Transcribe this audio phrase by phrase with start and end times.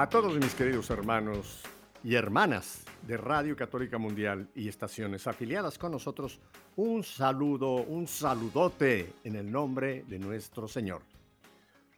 [0.00, 1.62] A todos mis queridos hermanos
[2.02, 6.40] y hermanas de Radio Católica Mundial y estaciones afiliadas con nosotros,
[6.76, 11.02] un saludo, un saludote en el nombre de nuestro Señor.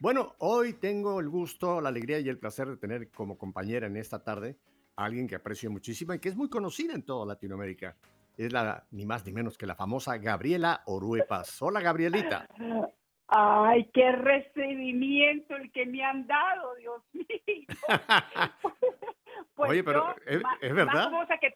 [0.01, 3.96] Bueno, hoy tengo el gusto, la alegría y el placer de tener como compañera en
[3.96, 4.59] esta tarde
[4.96, 7.96] a alguien que aprecio muchísimo y que es muy conocida en toda Latinoamérica.
[8.37, 11.62] Es la ni más ni menos que la famosa Gabriela Oruepas.
[11.62, 12.48] Hola, Gabrielita.
[13.34, 17.27] Ay, qué recibimiento el que me han dado, Dios mío.
[19.54, 20.93] pues Oye, pero ¿es, verdad.
[20.93, 21.54] Más famosa que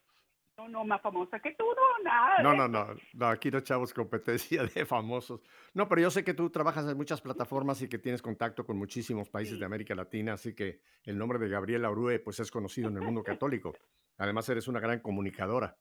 [0.56, 2.42] no, no, más famosa que tú, no, nada.
[2.42, 5.42] No, no, no, no, aquí no echamos competencia de famosos.
[5.74, 8.78] No, pero yo sé que tú trabajas en muchas plataformas y que tienes contacto con
[8.78, 12.88] muchísimos países de América Latina, así que el nombre de Gabriela Orue pues es conocido
[12.88, 13.74] en el mundo católico.
[14.16, 15.76] Además eres una gran comunicadora.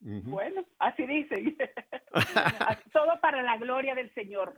[0.00, 1.56] Bueno, así dicen.
[2.92, 4.54] Todo para la gloria del Señor.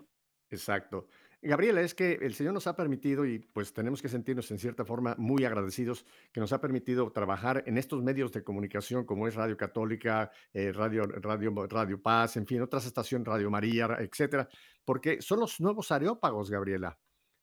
[0.50, 1.06] Exacto.
[1.42, 4.84] Gabriela, es que el Señor nos ha permitido y pues tenemos que sentirnos en cierta
[4.84, 9.36] forma muy agradecidos que nos ha permitido trabajar en estos medios de comunicación como es
[9.36, 14.50] Radio Católica, eh, Radio, Radio, Radio Paz, en fin, otras estaciones, Radio María, etcétera,
[14.84, 16.98] porque son los nuevos areópagos, Gabriela.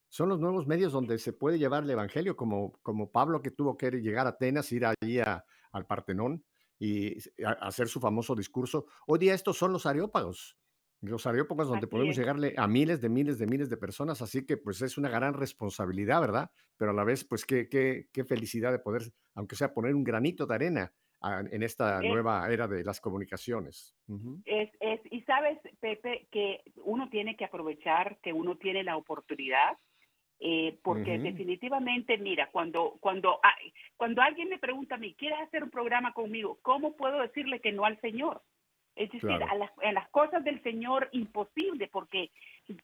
[0.10, 3.78] Son los nuevos medios donde se puede llevar el Evangelio, como, como Pablo que tuvo
[3.78, 6.46] que llegar a Atenas, ir allí al Partenón
[6.80, 8.86] y hacer su famoso discurso.
[9.08, 10.56] Hoy día estos son los areópagos
[11.02, 14.58] los areópagos donde podemos llegarle a miles de miles de miles de personas, así que
[14.58, 16.50] pues es una gran responsabilidad, ¿verdad?
[16.76, 19.04] Pero a la vez, pues qué, qué, qué felicidad de poder,
[19.36, 20.94] aunque sea poner un granito de arena
[21.52, 23.95] en esta nueva era de las comunicaciones.
[24.45, 29.77] es, es, y sabes, Pepe, que uno tiene que aprovechar que uno tiene la oportunidad,
[30.39, 33.39] eh, porque definitivamente, mira, cuando, cuando,
[33.95, 36.60] cuando alguien me pregunta a mí, ¿quieres hacer un programa conmigo?
[36.61, 38.43] ¿Cómo puedo decirle que no al Señor?
[38.98, 42.32] Es decir, a, las, a, las, cosas del Señor imposible, porque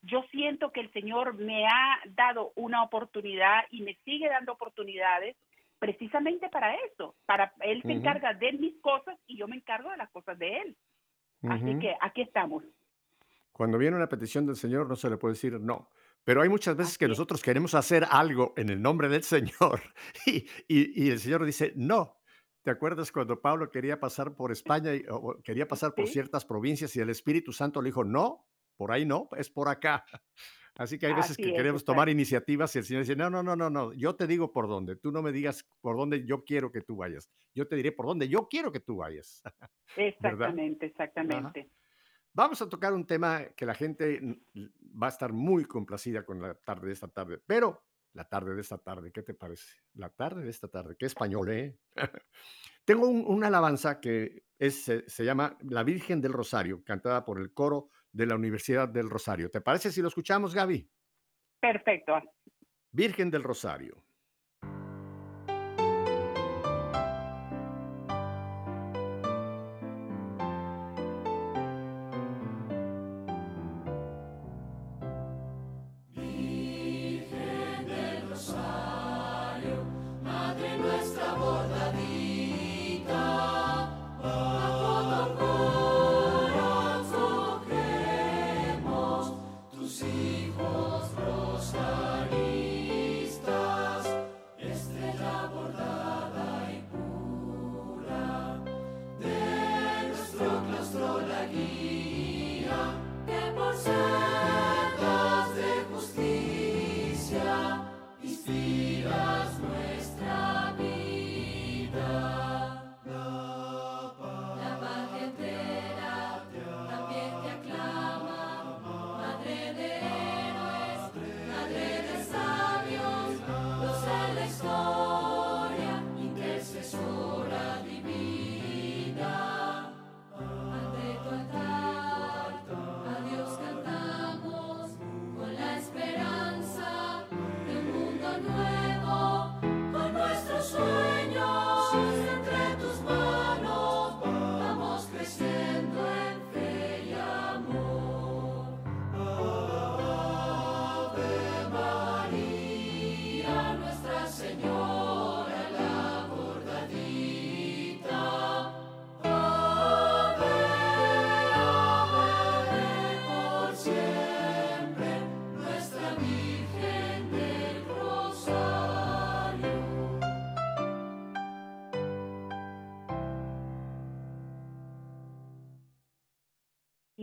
[0.04, 5.36] yo siento que el Señor me ha dado una oportunidad y me sigue dando oportunidades
[5.80, 7.16] precisamente para eso.
[7.26, 10.58] Para Él se encarga de mis cosas y yo me encargo de las cosas de
[10.60, 10.78] Él.
[11.50, 12.64] Así que aquí estamos.
[13.52, 15.90] Cuando viene una petición del Señor no se le puede decir no.
[16.24, 19.82] Pero hay muchas veces que nosotros queremos hacer algo en el nombre del Señor
[20.26, 22.18] y, y, y el Señor dice no.
[22.64, 24.52] ¿Te acuerdas cuando Pablo quería pasar por
[24.82, 28.48] España y o quería pasar por ciertas provincias y el Espíritu Santo le dijo, no,
[28.78, 30.06] por ahí no, es por acá?
[30.76, 33.56] Así que hay veces que queremos tomar iniciativas y el Señor dice, no, no, no,
[33.56, 36.72] no, no, yo te digo por dónde, tú no me digas por dónde yo quiero
[36.72, 39.44] que tú vayas, yo te diré por dónde yo quiero que tú vayas.
[39.98, 41.70] Exactamente, exactamente.
[42.34, 44.20] Vamos a tocar un tema que la gente
[45.00, 48.62] va a estar muy complacida con la tarde de esta tarde, pero la tarde de
[48.62, 49.82] esta tarde, ¿qué te parece?
[49.96, 51.80] La tarde de esta tarde, qué español, ¿eh?
[52.86, 57.90] Tengo una alabanza que es, se, llama La Virgen del Rosario, cantada por el coro
[58.12, 59.50] de la Universidad del Rosario.
[59.50, 60.90] ¿Te parece si lo escuchamos, Gaby?
[61.60, 62.22] Perfecto.
[62.92, 64.04] Virgen del Rosario.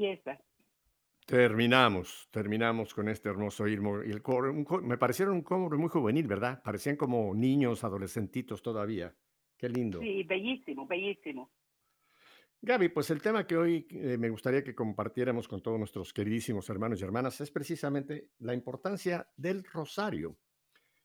[0.00, 0.40] Fiesta.
[1.26, 4.02] Terminamos, terminamos con este hermoso himno.
[4.02, 6.62] Y el coro, un co- me parecieron un coro muy juvenil, ¿verdad?
[6.62, 9.14] Parecían como niños, adolescentitos todavía.
[9.56, 10.00] Qué lindo.
[10.00, 11.50] Sí, bellísimo, bellísimo.
[12.62, 16.68] Gaby, pues el tema que hoy eh, me gustaría que compartiéramos con todos nuestros queridísimos
[16.68, 20.36] hermanos y hermanas es precisamente la importancia del rosario.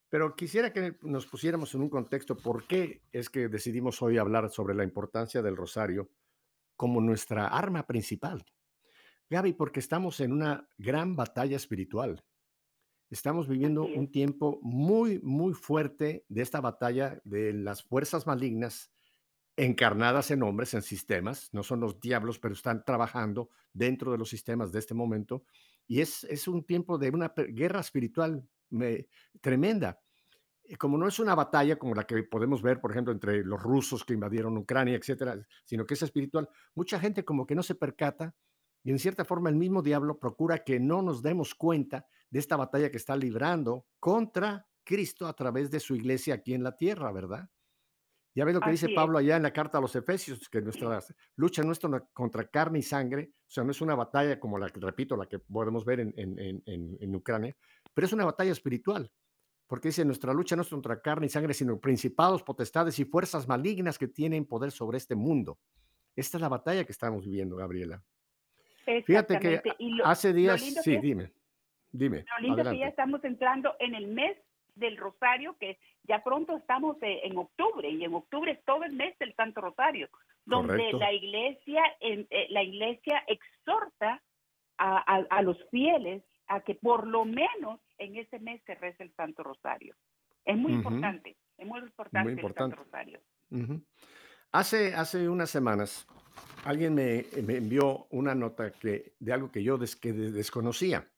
[0.10, 4.50] Pero quisiera que nos pusiéramos en un contexto por qué es que decidimos hoy hablar
[4.50, 6.10] sobre la importancia del rosario
[6.76, 8.44] como nuestra arma principal.
[9.30, 12.24] Gaby, porque estamos en una gran batalla espiritual.
[13.10, 13.98] Estamos viviendo es.
[13.98, 18.92] un tiempo muy, muy fuerte de esta batalla de las fuerzas malignas
[19.58, 24.30] encarnadas en hombres, en sistemas, no son los diablos, pero están trabajando dentro de los
[24.30, 25.46] sistemas de este momento.
[25.88, 29.08] Y es, es un tiempo de una guerra espiritual me-
[29.40, 30.02] tremenda.
[30.80, 34.04] Como no es una batalla como la que podemos ver, por ejemplo, entre los rusos
[34.04, 38.36] que invadieron Ucrania, etcétera, sino que es espiritual, mucha gente como que no se percata
[38.86, 42.56] y en cierta forma el mismo diablo procura que no nos demos cuenta de esta
[42.56, 47.12] batalla que está librando contra Cristo a través de su iglesia aquí en la tierra,
[47.12, 47.50] ¿verdad?
[48.36, 48.96] Ya ves lo que dice es.
[48.96, 51.00] Pablo allá en la carta a los Efesios, que nuestra
[51.36, 51.80] lucha no es
[52.14, 55.26] contra carne y sangre, o sea, no es una batalla como la que, repito, la
[55.26, 57.56] que podemos ver en, en- en- en- en Ucrania,
[57.94, 59.10] pero es una batalla espiritual,
[59.68, 63.48] porque dice, nuestra lucha no es contra carne y sangre, sino principados, potestades y fuerzas
[63.48, 65.58] malignas que tienen poder sobre este mundo.
[66.16, 68.04] Esta es la batalla que estamos viviendo, Gabriela.
[69.06, 69.62] Fíjate que.
[69.80, 71.32] Y lo, hace lo días, lindo sí, que es- dime,
[71.92, 72.88] dime, lo lindo que ya adelante.
[72.90, 74.38] estamos entrando en el mes
[74.76, 78.92] del Rosario, que ya pronto estamos eh, en octubre, y en octubre es todo el
[78.94, 80.10] mes del Santo Rosario,
[80.46, 81.00] donde Correcto.
[81.00, 84.22] la iglesia, eh, la iglesia exhorta
[84.78, 89.04] a, a- a los fieles a que por lo menos en ese mes se reza
[89.04, 89.96] el Santo Rosario.
[90.44, 90.82] Es muy Ujú.
[90.90, 92.74] importante, es muy importante, importante.
[92.76, 93.20] el Santo Rosario.
[93.52, 93.82] Ujú.
[94.56, 96.08] Hace, hace unas semanas
[96.64, 101.12] alguien me, me envió una nota que, de algo que yo des- que de- desconocía.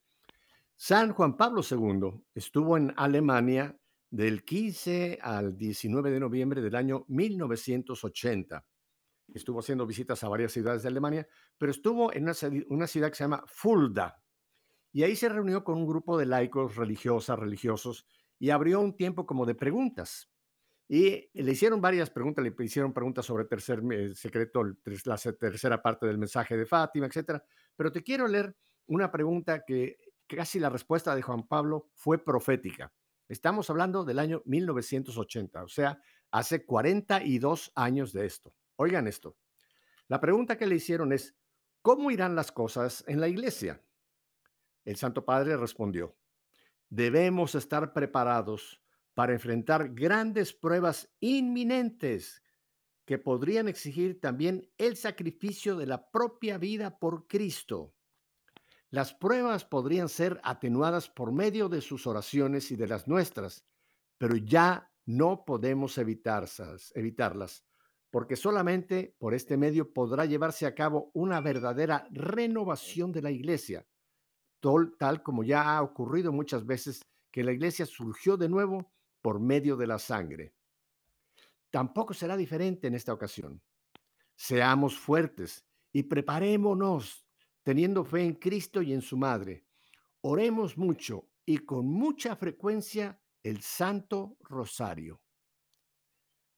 [0.75, 3.79] San Juan Pablo II estuvo en Alemania
[4.09, 8.65] del 15 al 19 de noviembre del año 1980.
[9.35, 11.27] Estuvo haciendo visitas a varias ciudades de Alemania,
[11.59, 12.33] pero estuvo en una,
[12.69, 14.23] una ciudad que se llama Fulda.
[14.91, 18.07] Y ahí se reunió con un grupo de laicos, religiosas, religiosos,
[18.39, 20.31] y abrió un tiempo como de preguntas.
[20.89, 25.81] Y le hicieron varias preguntas, le hicieron preguntas sobre el tercer eh, secreto, la tercera
[25.81, 27.43] parte del mensaje de Fátima, etcétera.
[27.75, 28.55] Pero te quiero leer
[28.85, 29.97] una pregunta que
[30.27, 32.93] casi la respuesta de Juan Pablo fue profética.
[33.27, 35.99] Estamos hablando del año 1980, o sea,
[36.31, 38.53] hace 42 años de esto.
[38.77, 39.35] Oigan esto.
[40.07, 41.35] La pregunta que le hicieron es,
[41.81, 43.83] ¿cómo irán las cosas en la iglesia?
[44.85, 46.15] El Santo Padre respondió,
[46.89, 48.81] debemos estar preparados
[49.17, 52.43] para enfrentar grandes pruebas inminentes
[53.03, 57.95] que podrían exigir también el sacrificio de la propia vida por Cristo.
[58.91, 63.65] Las pruebas podrían ser atenuadas por medio de sus oraciones y de las nuestras,
[64.19, 67.65] pero ya no podemos evitarlas,
[68.11, 73.87] porque solamente por este medio podrá llevarse a cabo una verdadera renovación de la iglesia,
[74.99, 77.01] tal como ya ha ocurrido muchas veces
[77.31, 78.91] que la iglesia surgió de nuevo
[79.27, 80.53] por medio de la sangre.
[81.69, 83.61] Tampoco será diferente en esta ocasión.
[84.33, 87.25] Seamos fuertes y preparémonos
[87.61, 89.65] teniendo fe en Cristo y en su Madre.
[90.21, 95.19] Oremos mucho y con mucha frecuencia el Santo Rosario.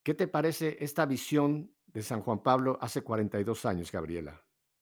[0.03, 4.39] ¿Qué te parece esta visión de San Juan Pablo hace 42 años, Gabriela?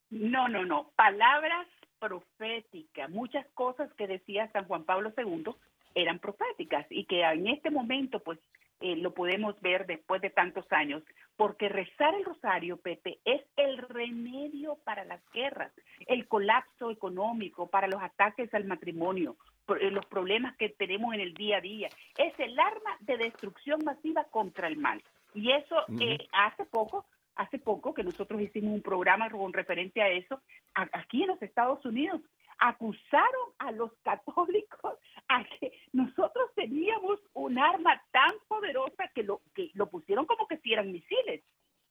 [0.09, 0.91] No, no, no.
[0.97, 3.09] Palabras proféticas.
[3.09, 5.55] Muchas cosas que decía San Juan Pablo II
[5.95, 8.39] eran proféticas y que en este momento, pues,
[8.79, 11.01] eh, lo podemos ver después de tantos años,
[11.35, 15.71] porque rezar el rosario, Pepe, es el remedio para las guerras,
[16.05, 19.35] el colapso económico, para los ataques al matrimonio,
[19.79, 21.89] eh, los problemas que tenemos en el día a día.
[22.17, 25.01] Es el arma de destrucción masiva contra el mal.
[25.33, 27.05] Y eso eh, hace poco
[27.37, 30.41] hace poco que nosotros hicimos un programa con referencia a eso,
[30.73, 32.21] aquí en los Estados Unidos,
[32.59, 34.99] acusaron a los católicos
[35.29, 40.57] a que nosotros teníamos un arma tan poderosa que lo, que lo pusieron como que
[40.57, 41.43] si eran misiles.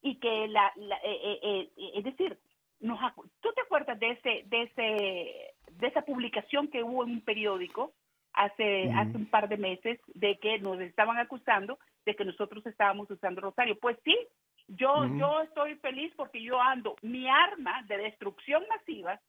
[0.03, 2.39] Y que la, la- eh, eh, eh, es decir,
[2.81, 3.01] nos,
[3.41, 7.93] ¿tú te acuerdas de ese, de ese, de esa publicación que hubo en un periódico
[8.33, 13.11] hace, hace un par de meses de que nos estaban acusando de que nosotros estábamos
[13.11, 13.79] usando rosario?
[13.81, 14.17] Pues sí,
[14.69, 19.21] yo, yo estoy feliz porque yo ando, mi arma de destrucción masiva,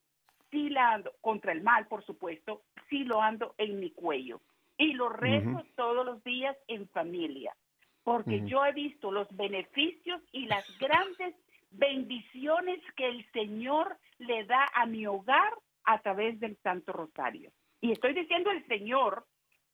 [0.51, 4.41] sí la ando contra el mal, por supuesto, sí lo ando en mi cuello.
[4.77, 5.65] Y lo rezo Ujú.
[5.75, 7.55] todos los días en familia,
[8.03, 8.47] porque Ujú.
[8.47, 11.35] yo he visto los beneficios y las grandes
[11.71, 17.51] bendiciones que el Señor le da a mi hogar a través del Santo Rosario.
[17.81, 19.25] Y estoy diciendo el Señor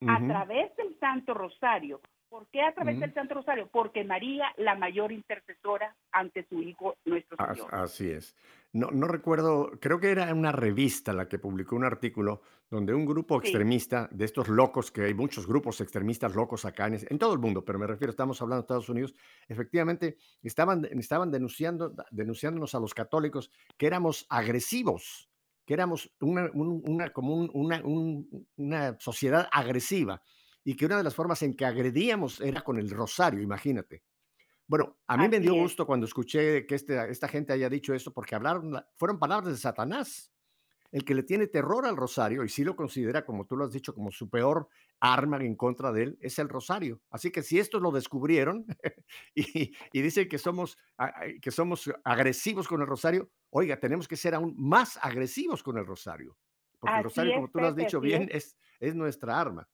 [0.08, 2.02] a través del Santo Rosario.
[2.34, 3.70] ¿Por qué a través del Santo Rosario?
[3.72, 7.68] Porque María, la mayor intercesora ante su Hijo, nuestro Señor.
[7.70, 8.36] Así es.
[8.72, 13.06] No, no recuerdo, creo que era una revista la que publicó un artículo donde un
[13.06, 17.34] grupo extremista de estos locos, que hay muchos grupos extremistas locos acá en, en, todo
[17.34, 19.14] el mundo, pero me refiero, estamos hablando de Estados Unidos,
[19.48, 25.30] efectivamente estaban, estaban denunciando, denunciándonos a los católicos que éramos agresivos
[25.66, 30.22] que éramos una, una como una, una sociedad agresiva
[30.64, 34.04] y que una de las formas en que agredíamos era con el rosario, imagínate.
[34.66, 38.14] Bueno, a mí me dio gusto cuando escuché que este, esta gente haya dicho esto,
[38.14, 40.32] porque hablaron, fueron palabras de Satanás.
[40.92, 43.72] El que le tiene terror al rosario, y sí lo considera, como tú lo has
[43.72, 47.02] dicho, como su peor arma en contra de él, es el rosario.
[47.10, 48.66] Así que si esto lo descubrieron
[49.36, 50.78] y, y dicen que somos,
[51.42, 55.86] que somos agresivos con el rosario, oiga, tenemos que ser aún más agresivos con el
[55.86, 56.38] rosario.
[56.80, 58.58] Porque el rosario, como tú lo has dicho bien, es.
[58.80, 58.94] es.
[58.94, 59.68] nuestra arma.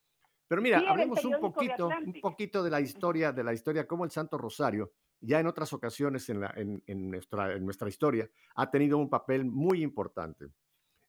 [0.50, 4.10] Pero mira, hablemos un poquito, un poquito de la historia, de la historia, cómo el
[4.10, 8.72] Santo Rosario, ya en otras ocasiones en, la, en, en, nuestra, en nuestra historia, ha
[8.72, 10.48] tenido un papel muy importante.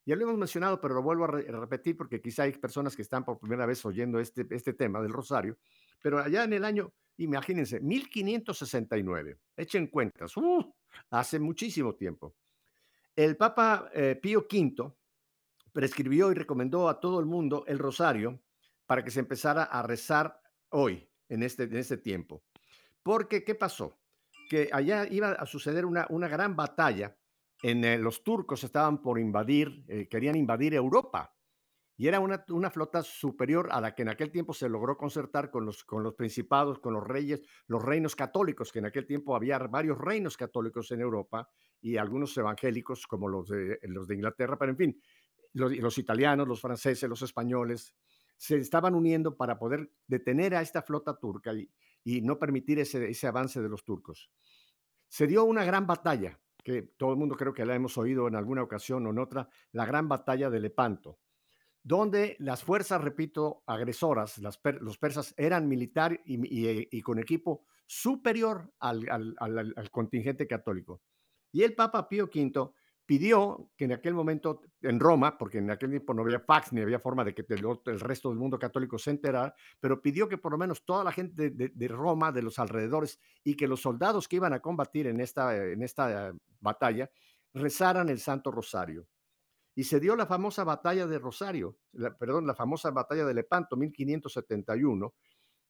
[0.05, 3.25] Ya lo hemos mencionado, pero lo vuelvo a, repetir porque quizá hay personas que están
[3.25, 5.57] por primera vez oyendo este, este tema del rosario.
[6.03, 10.71] Pero allá en el año, imagínense, 1569, echen cuentas, uh,
[11.09, 12.35] hace muchísimo tiempo.
[13.15, 14.93] El Papa eh, Pío V
[15.73, 18.39] prescribió y recomendó a todo el mundo el rosario
[18.85, 22.43] para que se empezara a rezar hoy, en este, en este tiempo.
[23.01, 23.99] Porque, ¿qué pasó?
[24.49, 27.17] Que allá iba a suceder una, una gran batalla
[27.63, 31.35] en, eh, los turcos estaban por invadir, eh, querían invadir Europa.
[31.97, 35.51] Y era una, una, flota superior a la que en aquel tiempo se logró concertar
[35.51, 39.35] con los, con los principados, con los reyes, los reinos católicos, que en aquel tiempo
[39.35, 41.47] había varios reinos católicos en Europa
[41.79, 45.01] y algunos evangélicos como los de, los de Inglaterra, pero en fin,
[45.53, 47.93] los, los italianos, los franceses, los españoles,
[48.41, 51.69] se estaban uniendo para poder detener a esta flota turca y,
[52.03, 54.31] y no permitir ese, ese avance de los turcos.
[55.07, 58.35] Se dio una gran batalla que todo el mundo creo que la hemos oído en
[58.35, 61.19] alguna ocasión o en otra, la gran batalla de Lepanto,
[61.83, 69.07] donde las fuerzas, repito, agresoras, los persas eran militar y, con equipo superior al,
[69.37, 71.03] al, contingente católico.
[71.51, 72.71] Y el Papa Pío V
[73.11, 76.79] pidió que en aquel momento en Roma, porque en aquel tiempo no había fax ni
[76.79, 80.53] había forma de que el, resto del mundo católico se enterara, pero pidió que por
[80.53, 84.37] lo menos toda la gente de, Roma, de los alrededores, y que los soldados que
[84.37, 87.11] iban a combatir en esta, en esta batalla,
[87.53, 89.05] rezaran el Santo Rosario.
[89.75, 91.79] Y se dio la famosa batalla de Rosario,
[92.17, 95.13] perdón, la famosa batalla de Lepanto, 1571,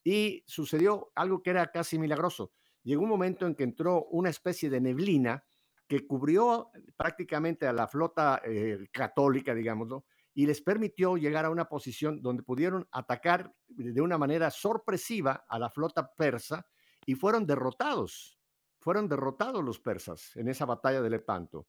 [0.04, 2.52] y sucedió algo que era casi milagroso.
[2.84, 5.44] Llegó un momento en que entró una especie de neblina
[5.92, 11.66] que cubrió prácticamente a la flota eh, católica, digámoslo, y les permitió llegar a una
[11.66, 16.64] posición donde pudieron atacar de una manera sorpresiva a la flota persa
[17.04, 18.38] y fueron derrotados.
[18.80, 21.66] Fueron derrotados los persas en esa batalla de Lepanto.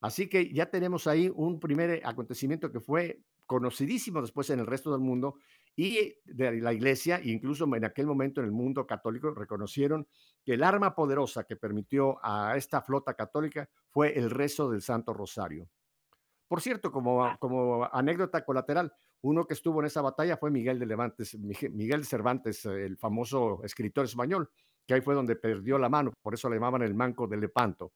[0.00, 4.90] Así que ya tenemos ahí un primer acontecimiento que fue conocidísimo después en el resto
[4.92, 5.36] del mundo
[5.76, 10.06] y de la iglesia, incluso en aquel momento en el mundo católico, reconocieron
[10.44, 15.12] que el arma poderosa que permitió a esta flota católica fue el rezo del Santo
[15.12, 15.68] Rosario.
[16.46, 17.36] Por cierto, como, ah.
[17.40, 22.64] como anécdota colateral, uno que estuvo en esa batalla fue Miguel de Levantes, Miguel Cervantes,
[22.66, 24.50] el famoso escritor español,
[24.86, 27.92] que ahí fue donde perdió la mano, por eso le llamaban el manco de Lepanto.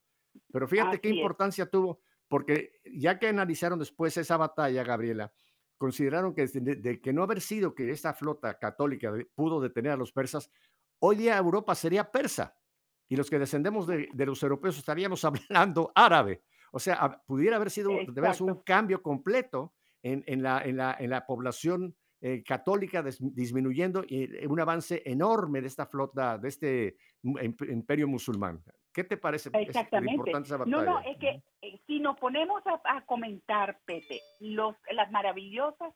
[0.51, 5.33] Pero fíjate qué importancia tuvo, porque ya que analizaron después esa batalla, Gabriela,
[5.79, 10.13] consideraron que de, que no haber sido que esta flota católica pudo detener a los
[10.13, 10.51] persas,
[10.99, 12.57] hoy día Europa sería persa
[13.09, 16.43] y los que descendemos de, los europeos estaríamos hablando árabe.
[16.73, 21.25] O sea, pudiera haber sido de un cambio completo en, la, en, la, en la
[21.25, 28.63] población eh, católica disminuyendo y un avance enorme de esta flota, de este imperio musulmán.
[28.93, 30.33] ¿Qué te parece Exactamente.
[30.67, 35.95] No, no, es que eh, si nos ponemos a, comentar, Pepe, los, las maravillosas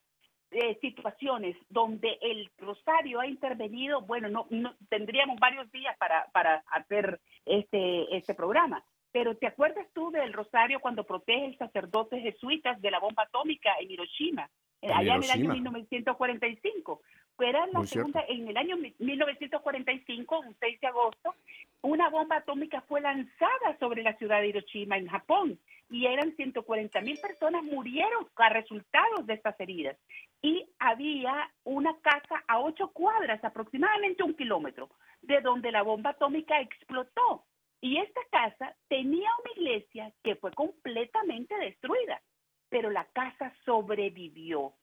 [0.50, 7.20] eh, situaciones donde el Rosario ha intervenido, bueno, no, tendríamos varios días para, para hacer
[7.46, 8.84] este, este programa.
[9.12, 13.70] Pero ¿te acuerdas tú del Rosario cuando protege el sacerdote jesuitas de la bomba atómica
[13.80, 14.50] en Hiroshima?
[14.90, 17.00] allá en el año 1945.
[17.38, 21.34] Era la segunda, en el año 1945, un 6 de agosto,
[21.82, 25.58] una bomba atómica fue lanzada sobre la ciudad de Hiroshima, en Japón,
[25.90, 29.96] y eran 140 mil personas murieron a resultados de estas heridas.
[30.40, 34.90] Y había una casa a ocho cuadras, aproximadamente un kilómetro,
[35.22, 37.44] de donde la bomba atómica explotó.
[37.80, 42.22] Y esta casa tenía una iglesia que fue completamente destruida,
[42.68, 44.74] pero la casa sobrevivió.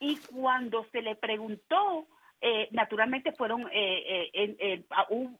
[0.00, 2.06] Y cuando se le preguntó,
[2.40, 4.84] eh, naturalmente fueron, eh, eh,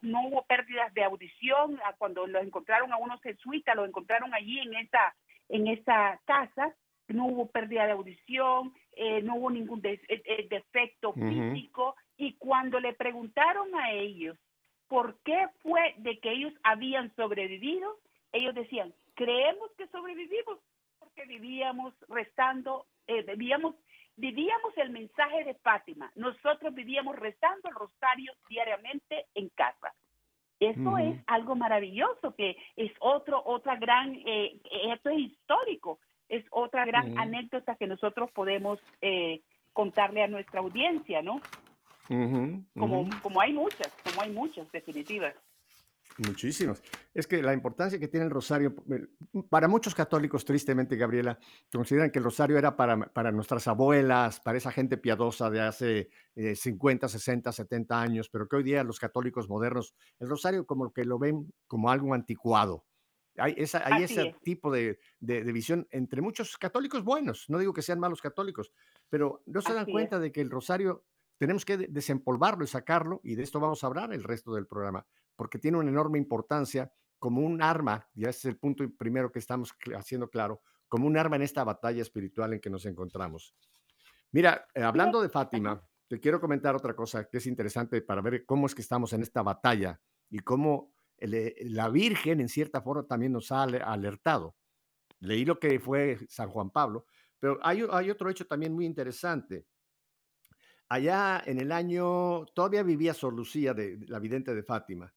[0.00, 4.75] no hubo pérdidas de audición, cuando los encontraron a unos jesuitas, los encontraron allí en
[4.75, 5.14] esa,
[5.48, 6.75] en esa casa,
[7.08, 8.75] no hubo pérdida de audición,
[9.22, 14.36] no hubo ningún defecto físico, y cuando le preguntaron a ellos
[14.88, 17.98] por qué fue de que ellos habían sobrevivido,
[18.32, 20.58] ellos decían, creemos que sobrevivimos
[20.98, 23.75] porque vivíamos rezando, eh, vivíamos,
[24.16, 26.11] vivíamos el mensaje de Fátima.
[26.14, 29.94] Nosotros vivíamos rezando el rosario diariamente en casa.
[30.58, 34.58] Eso es algo maravilloso, que es otro, otra gran, eh,
[34.90, 35.99] esto es histórico,
[36.30, 39.42] es otra gran anécdota que nosotros podemos eh,
[39.75, 41.42] contarle a nuestra audiencia, ¿no?
[42.78, 45.35] como, como hay muchas, como hay muchas definitivas.
[46.18, 46.82] Muchísimas.
[47.12, 49.06] Es que la importancia que tiene el rosario, eh,
[49.50, 51.38] para muchos católicos, tristemente, Gabriela,
[51.70, 56.10] consideran que el rosario era para, para nuestras abuelas, para esa gente piadosa de hace
[56.34, 61.04] 50, 60, 70 años, pero que hoy día los católicos modernos, el rosario como que
[61.04, 62.86] lo ven como algo anticuado.
[63.38, 67.82] Hay, esa, hay ese tipo de, de, visión entre muchos católicos buenos, no digo que
[67.82, 68.72] sean malos católicos,
[69.10, 71.04] pero no se dan cuenta de que el rosario
[71.38, 75.06] tenemos que desempolvarlo y sacarlo, y de esto vamos a hablar el resto del programa,
[75.36, 79.72] porque tiene una enorme importancia como un arma, ya es el punto primero que estamos
[79.96, 83.54] haciendo claro, como un arma en esta batalla espiritual en que nos encontramos.
[84.32, 88.44] Mira, eh, hablando de Fátima, te quiero comentar otra cosa que es interesante para ver
[88.44, 93.32] cómo es que estamos en esta batalla y cómo la Virgen en cierta forma también
[93.32, 94.56] nos ha alertado.
[95.20, 97.06] Leí lo que fue San Juan Pablo,
[97.38, 99.66] pero hay, hay otro hecho también muy interesante.
[100.88, 105.12] Allá en el año, todavía vivía Sor Lucía, de, la vidente de Fátima,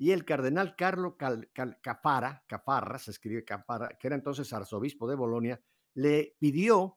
[0.00, 5.60] y el cardenal Carlo Cafara, Cafarra, se escribe Cafarra, que era entonces arzobispo de Bolonia,
[5.92, 6.96] le pidió,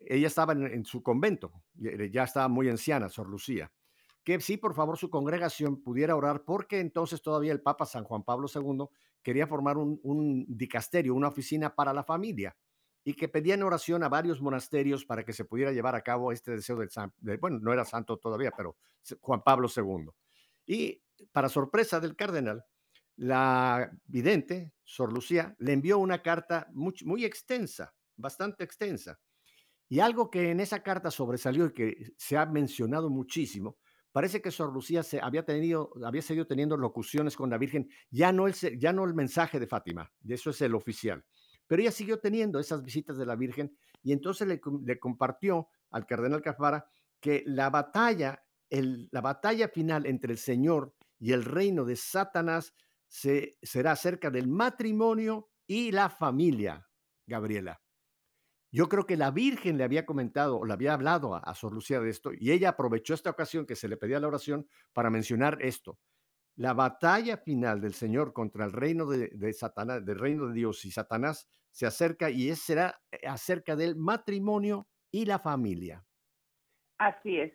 [0.00, 3.70] ella estaba en, su convento, eh, ya estaba muy anciana, Sor Lucía,
[4.24, 8.24] que sí, por favor, su congregación pudiera orar, porque entonces todavía el Papa San Juan
[8.24, 8.86] Pablo II
[9.22, 12.56] quería formar un, dicasterio, una oficina para la familia
[13.04, 16.50] y que pedían oración a varios monasterios para que se pudiera llevar a cabo este
[16.50, 18.76] deseo del santo, bueno, no era santo todavía, pero
[19.20, 20.08] Juan Pablo II.
[20.66, 21.00] Y
[21.32, 22.64] para sorpresa del cardenal,
[23.16, 29.20] la vidente, Sor Lucía, le envió una carta muy, extensa, bastante extensa.
[29.88, 33.76] Y algo que en esa carta sobresalió y que se ha mencionado muchísimo,
[34.12, 38.32] parece que Sor Lucía se había, tenido, había seguido teniendo locuciones con la Virgen, ya
[38.32, 41.24] no, el, ya no el mensaje de Fátima, de eso es el oficial,
[41.66, 46.42] pero ella siguió teniendo esas visitas de la Virgen y entonces le, compartió al cardenal
[46.42, 46.86] Cafara
[47.20, 52.74] que la batalla, la batalla final entre el Señor y el reino de Satanás
[53.06, 56.88] se, será acerca del matrimonio y la familia,
[57.26, 57.80] Gabriela.
[58.72, 62.00] Yo creo que la Virgen le había comentado o le había hablado a, Sor Lucía
[62.00, 65.58] de esto y ella aprovechó esta ocasión que se le pedía la oración para mencionar
[65.60, 65.98] esto
[66.60, 70.90] la batalla final del Señor contra el reino de, Satanás, del reino de Dios y
[70.90, 76.04] Satanás se acerca y es, será eh, acerca del matrimonio y la familia.
[76.98, 77.52] Así es.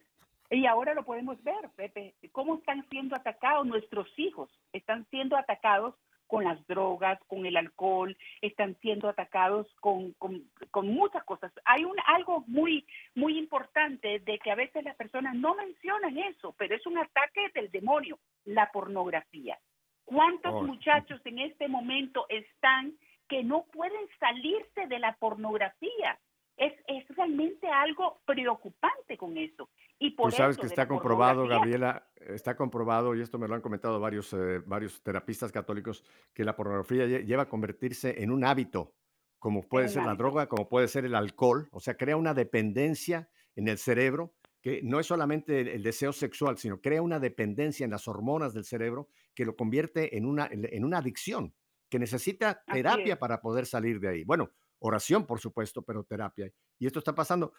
[0.49, 4.49] Y ahora lo podemos ver, Pepe, cómo están siendo atacados nuestros hijos.
[4.73, 5.95] Están siendo atacados
[6.27, 11.51] con las drogas, con el alcohol, están siendo atacados con, con, muchas cosas.
[11.65, 16.53] Hay un, algo muy, muy importante de que a veces las personas no mencionan eso,
[16.57, 19.57] pero es un ataque del demonio, la pornografía.
[20.03, 22.93] ¿Cuántos oh, muchachos en este momento están
[23.27, 26.19] que no pueden salirse de la pornografía?
[26.57, 29.69] Es, es realmente algo preocupante con eso.
[29.99, 33.61] Y por Tú sabes que está comprobado, Gabriela, está comprobado, y esto me lo han
[33.61, 38.93] comentado varios, eh, varios terapistas católicos, que la pornografía lleva a convertirse en un hábito,
[39.39, 43.29] como puede ser la droga, como puede ser el alcohol, o sea, crea una dependencia
[43.55, 47.91] en el cerebro, que no es solamente el, deseo sexual, sino crea una dependencia en
[47.91, 51.53] las hormonas del cerebro que lo convierte en una, en una adicción,
[51.89, 54.23] que necesita terapia para poder salir de ahí.
[54.23, 56.51] Bueno, oración, por supuesto, pero terapia.
[56.79, 57.53] Y esto está pasando.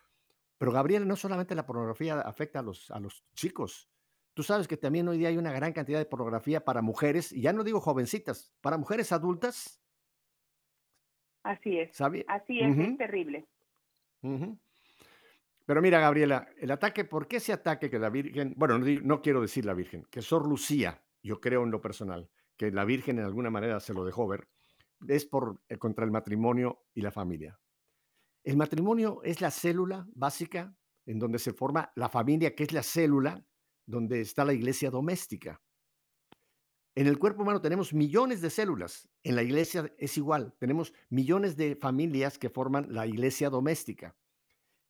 [0.58, 3.88] Pero Gabriel, no solamente la pornografía afecta a los, a los chicos.
[4.34, 7.40] Tú sabes que también hoy día hay una gran cantidad de pornografía para mujeres, y
[7.40, 9.82] ya no digo jovencitas, para mujeres adultas.
[11.42, 11.98] Así es.
[12.00, 13.46] Así es, es terrible.
[15.64, 19.22] Pero mira, Gabriela, el ataque, ¿por qué ese ataque que la Virgen, bueno, no, no
[19.22, 23.18] quiero decir la Virgen, que Sor Lucía, yo creo en lo personal, que la Virgen
[23.18, 24.48] en alguna manera se lo dejó ver,
[25.08, 27.58] es por eh, contra el matrimonio y la familia.
[28.44, 32.82] El matrimonio es la célula básica en donde se forma la familia, que es la
[32.82, 33.44] célula
[33.86, 35.60] donde está la iglesia doméstica.
[36.96, 39.08] En el cuerpo humano tenemos millones de células.
[39.22, 40.54] En la iglesia es igual.
[40.58, 44.16] Tenemos millones de familias que forman la iglesia doméstica.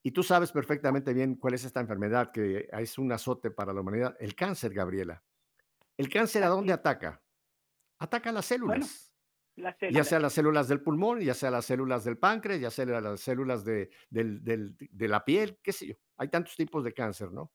[0.05, 3.81] Y tú sabes perfectamente bien cuál es esta enfermedad que es un azote para la
[3.81, 4.16] humanidad.
[4.21, 5.25] El cáncer, Gabriela.
[5.97, 7.21] ¿El cáncer a dónde ataca?
[7.99, 9.06] Ataca a las células.
[9.90, 13.21] Ya sea las células del pulmón, ya sea las células del páncreas, ya sea las
[13.21, 15.95] células de, de la piel, qué sé yo.
[16.16, 17.53] Hay tantos tipos de cáncer, ¿no?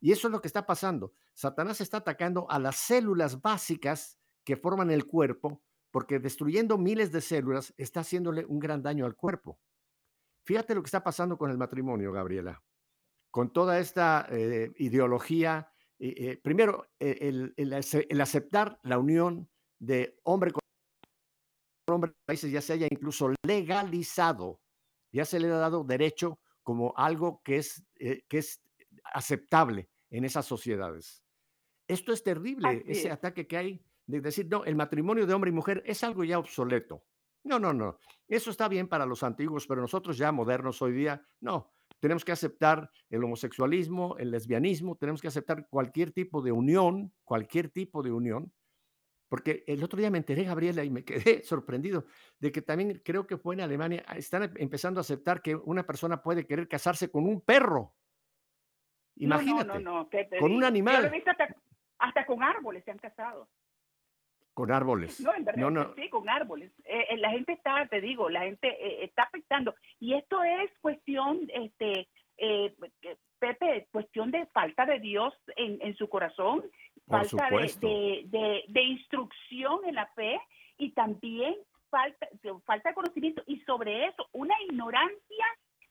[0.00, 1.12] Y eso es lo que está pasando.
[1.34, 7.20] Satanás está atacando a las células básicas que forman el cuerpo, porque destruyendo miles de
[7.20, 9.60] células está haciéndole un gran daño al cuerpo.
[10.44, 12.62] Fíjate lo que está pasando con el matrimonio, Gabriela.
[13.30, 20.50] Con toda esta eh, ideología, eh, eh, primero, el, el, aceptar la unión de hombre
[20.50, 20.59] con
[21.92, 24.60] hombre países ya se haya incluso legalizado,
[25.12, 28.62] ya se le ha dado derecho como algo que es, que es
[29.04, 31.22] aceptable en esas sociedades.
[31.88, 35.54] Esto es terrible, ese ataque que hay de decir, no, el matrimonio de hombre y
[35.54, 37.04] mujer es algo ya obsoleto.
[37.44, 37.98] No, no, no.
[38.28, 41.72] Eso está bien para los antiguos, pero nosotros ya modernos hoy día, no.
[41.98, 47.70] Tenemos que aceptar el homosexualismo, el lesbianismo, tenemos que aceptar cualquier tipo de unión, cualquier
[47.70, 48.52] tipo de unión,
[49.30, 52.04] porque el otro día me enteré, Gabriela, y me quedé sorprendido
[52.40, 56.20] de que también creo que fue en Alemania, están empezando a aceptar que una persona
[56.20, 57.94] puede querer casarse con un perro.
[59.16, 59.84] Imagínate.
[60.38, 61.12] con un animal.
[61.98, 63.48] hasta, con árboles se han casado.
[64.52, 65.20] Con árboles.
[65.20, 66.72] No, en verdad, sí, con árboles.
[66.84, 69.74] Eh, eh, la gente está, te digo, la gente eh, está afectando.
[70.00, 72.08] Y esto es cuestión, este,
[73.38, 76.64] Pepe, cuestión de falta de Dios en, en su corazón,
[77.10, 80.40] falta de, de, de, instrucción en la fe
[80.78, 81.54] y también
[81.90, 82.28] falta,
[82.64, 83.42] falta de conocimiento.
[83.46, 85.46] Y sobre eso, una ignorancia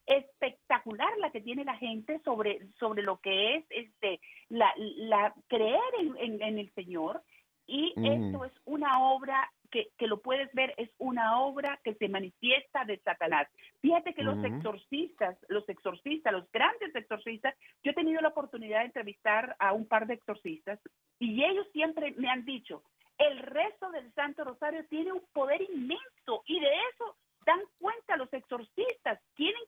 [0.09, 5.79] espectacular la que tiene la gente sobre, sobre lo que es este la, la creer
[5.99, 7.21] en, en, el Señor
[7.69, 12.09] y esto es una obra que, que, lo puedes ver, es una obra que se
[12.09, 13.47] manifiesta de Satanás.
[13.81, 17.53] Fíjate que los exorcistas, los exorcistas, los grandes exorcistas,
[17.83, 20.79] yo he tenido la oportunidad de entrevistar a un par de exorcistas
[21.19, 22.83] y ellos siempre me han dicho,
[23.19, 28.31] el resto del Santo Rosario tiene un poder inmenso y de eso dan cuenta los
[28.33, 29.61] exorcistas, tienen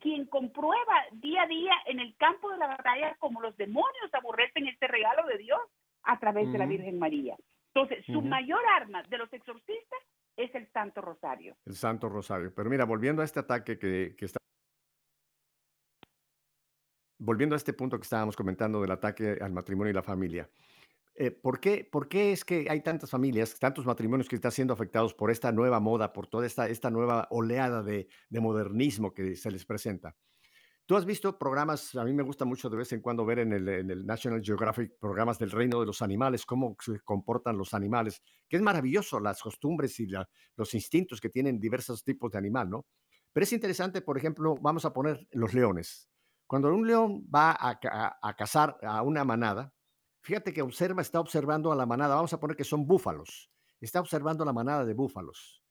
[0.00, 4.66] quien comprueba día a día en el campo de la batalla como los demonios aborrecen
[4.66, 5.60] este regalo de Dios
[6.04, 7.36] a través de la Virgen María.
[7.74, 10.00] Entonces, su mayor arma de los exorcistas
[10.36, 11.56] es el Santo Rosario.
[11.64, 12.52] El Santo Rosario.
[12.54, 14.38] Pero mira, volviendo a este ataque que, que está...
[17.18, 20.48] Volviendo a este punto que estábamos comentando del ataque al matrimonio y la familia.
[21.14, 24.72] Eh, ¿por, qué, ¿Por qué es que hay tantas familias, tantos matrimonios que están siendo
[24.72, 29.50] afectados por esta nueva moda, por toda esta, esta nueva oleada de, modernismo que se
[29.50, 30.16] les presenta?
[30.86, 33.52] Tú has visto programas, a mí me gusta mucho de vez en cuando ver en
[33.52, 38.56] el, National Geographic programas del reino de los animales, cómo se comportan los animales, que
[38.56, 40.08] es maravilloso las costumbres y
[40.56, 42.86] los instintos que tienen diversos tipos de animal, ¿no?
[43.32, 46.08] Pero es interesante, por ejemplo, vamos a poner los leones.
[46.46, 49.72] Cuando un león va a cazar a una manada,
[50.22, 53.98] Fíjate que observa, está observando a la manada, vamos a poner que son búfalos, está
[54.00, 55.64] observando la manada de búfalos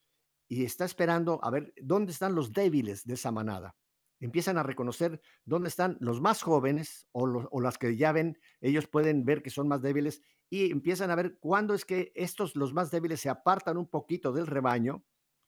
[0.50, 3.74] y está esperando a ver dónde están los débiles de esa manada.
[4.22, 9.26] Empiezan a reconocer dónde están los más jóvenes o, las que ya ven, ellos pueden
[9.26, 12.92] ver que son más débiles y empiezan a ver cuándo es que estos, los más
[12.92, 15.04] débiles, se apartan un poquito del rebaño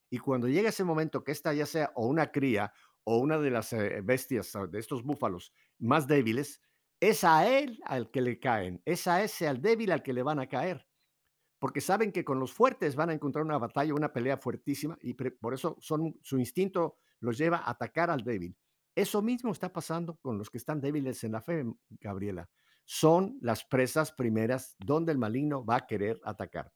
[0.10, 3.52] y cuando llega ese momento que esta ya sea o una cría o una de
[3.52, 6.60] las eh, bestias de estos búfalos más débiles,
[7.00, 10.24] es a él al que le caen, es a ese al débil al que le
[10.24, 10.88] van a caer,
[11.60, 15.14] porque saben que con los fuertes van a encontrar una batalla, una pelea fuertísima y
[15.14, 18.56] por eso su instinto los lleva a atacar al débil.
[18.96, 21.66] Eso mismo está pasando con los que están débiles en la fe,
[22.00, 22.50] Gabriela.
[22.86, 26.72] Son las presas primeras donde el maligno va a querer atacar.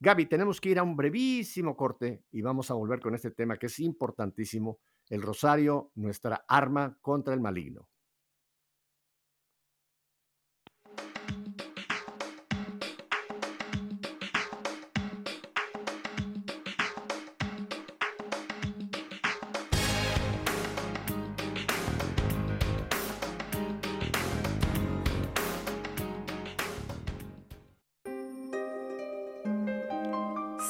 [0.00, 3.56] Gaby, tenemos que ir a un brevísimo corte y vamos a volver con este tema
[3.56, 7.88] que es importantísimo, el rosario, nuestra arma contra el maligno.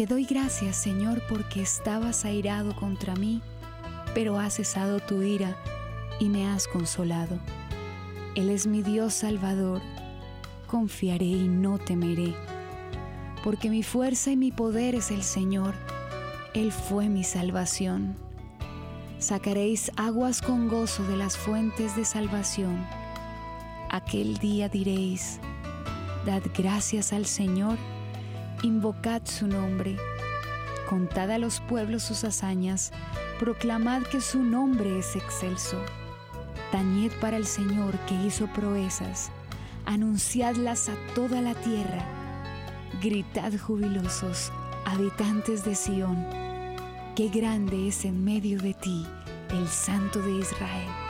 [0.00, 3.42] Te doy gracias, Señor, porque estabas airado contra mí,
[4.14, 5.58] pero has cesado tu ira
[6.18, 7.38] y me has consolado.
[8.34, 9.82] Él es mi Dios Salvador,
[10.66, 12.34] confiaré y no temeré,
[13.44, 15.74] porque mi fuerza y mi poder es el Señor,
[16.54, 18.16] Él fue mi salvación.
[19.18, 22.86] Sacaréis aguas con gozo de las fuentes de salvación.
[23.90, 25.40] Aquel día diréis,
[26.24, 27.76] Dad gracias al Señor,
[28.62, 29.96] invocad su nombre,
[30.88, 32.92] contad a los pueblos sus hazañas,
[33.38, 35.78] proclamad que su nombre es excelso.
[36.70, 39.30] Tañed para el Señor que hizo proezas,
[39.86, 42.04] anunciadlas a toda la tierra.
[43.02, 44.52] Gritad jubilosos,
[44.84, 46.26] habitantes de Sión,
[47.16, 49.06] qué grande es en medio de ti
[49.50, 51.09] el Santo de Israel.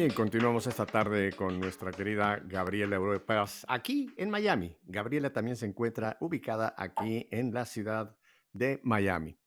[0.00, 4.74] Bien, continuamos esta tarde con nuestra querida Gabriela Europeas aquí en Miami.
[4.84, 8.16] Gabriela también se encuentra ubicada aquí en la ciudad
[8.50, 9.38] de Miami.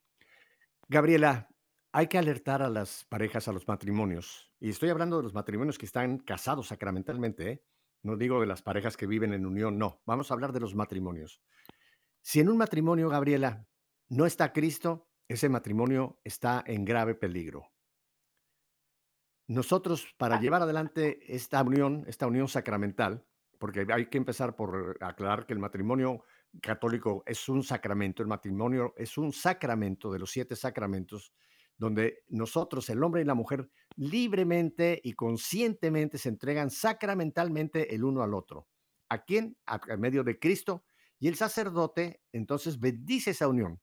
[0.88, 1.50] Gabriela,
[1.92, 4.54] hay que alertar a las parejas, a los matrimonios.
[4.60, 7.50] Y estoy hablando de los matrimonios que están casados sacramentalmente.
[7.50, 7.64] ¿eh?
[8.04, 10.04] No digo de las parejas que viven en unión, no.
[10.06, 11.42] Vamos a hablar de los matrimonios.
[12.22, 13.66] Si en un matrimonio, Gabriela,
[14.08, 17.73] no está Cristo, ese matrimonio está en grave peligro.
[19.54, 23.24] Nosotros, para llevar adelante esta unión, esta unión sacramental,
[23.60, 26.24] porque hay que empezar por aclarar que el matrimonio
[26.60, 31.34] católico es un sacramento, el matrimonio es un sacramento de los siete sacramentos,
[31.78, 38.24] donde nosotros, el hombre y la mujer, libremente y conscientemente se entregan sacramentalmente el uno
[38.24, 38.68] al otro.
[39.10, 39.56] ¿A quién?
[39.68, 40.84] A, a medio de Cristo.
[41.20, 43.80] Y el sacerdote entonces bendice esa unión.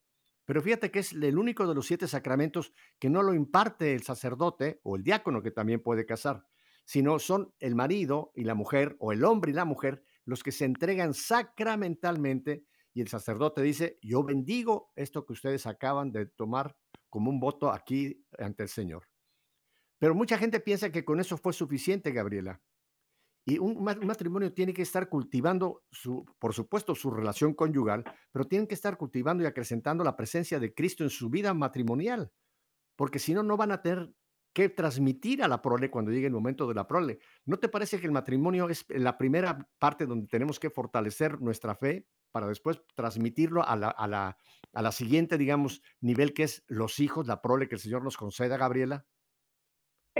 [0.50, 4.02] Pero fíjate que es el único de los siete sacramentos que no lo imparte el
[4.02, 6.44] sacerdote o el diácono que también puede casar,
[6.84, 10.50] sino son el marido y la mujer o el hombre y la mujer los que
[10.50, 16.76] se entregan sacramentalmente y el sacerdote dice, yo bendigo esto que ustedes acaban de tomar
[17.08, 19.06] como un voto aquí ante el Señor.
[20.00, 22.60] Pero mucha gente piensa que con eso fue suficiente, Gabriela.
[23.50, 28.68] Y un, matrimonio tiene que estar cultivando, su, por supuesto, su relación conyugal, pero tienen
[28.68, 32.30] que estar cultivando y acrecentando la presencia de Cristo en su vida matrimonial,
[32.94, 34.14] porque si no, no van a tener
[34.52, 37.18] que transmitir a la prole cuando llegue el momento de la prole.
[37.44, 41.74] ¿No te parece que el matrimonio es la primera parte donde tenemos que fortalecer nuestra
[41.74, 44.36] fe para después transmitirlo a la, a la,
[44.72, 48.16] a la siguiente, digamos, nivel que es los hijos, la prole que el Señor nos
[48.16, 49.06] conceda, Gabriela?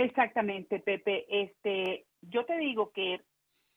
[0.03, 1.25] Exactamente, Pepe.
[1.29, 3.21] Este, yo te digo que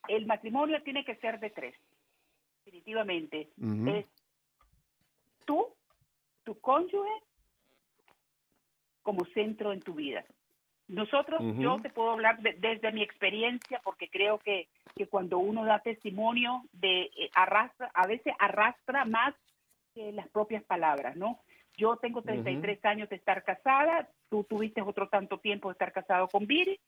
[0.09, 1.75] el matrimonio tiene que ser de tres,
[2.65, 3.49] definitivamente.
[3.87, 4.07] Es
[5.45, 5.69] tú,
[6.45, 7.11] tu cónyuge,
[9.03, 10.25] como centro en tu vida.
[10.89, 15.79] Nosotros, yo te puedo hablar desde mi experiencia, porque creo que, que cuando uno da
[15.79, 19.35] testimonio de eh, arrastra, a veces arrastra más
[19.95, 21.41] que las propias palabras, ¿no?
[21.77, 26.29] Yo tengo 33 años de estar casada, tú tuviste otro tanto tiempo de estar casado
[26.29, 26.79] con Viri,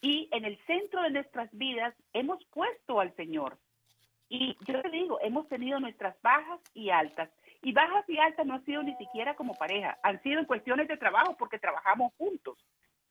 [0.00, 3.56] y en el centro de nuestras vidas hemos puesto al Señor.
[4.28, 7.30] Y yo te digo, hemos tenido nuestras bajas y altas.
[7.62, 10.88] Y bajas y altas no han sido ni siquiera como pareja, han sido en cuestiones
[10.88, 12.58] de trabajo porque trabajamos juntos.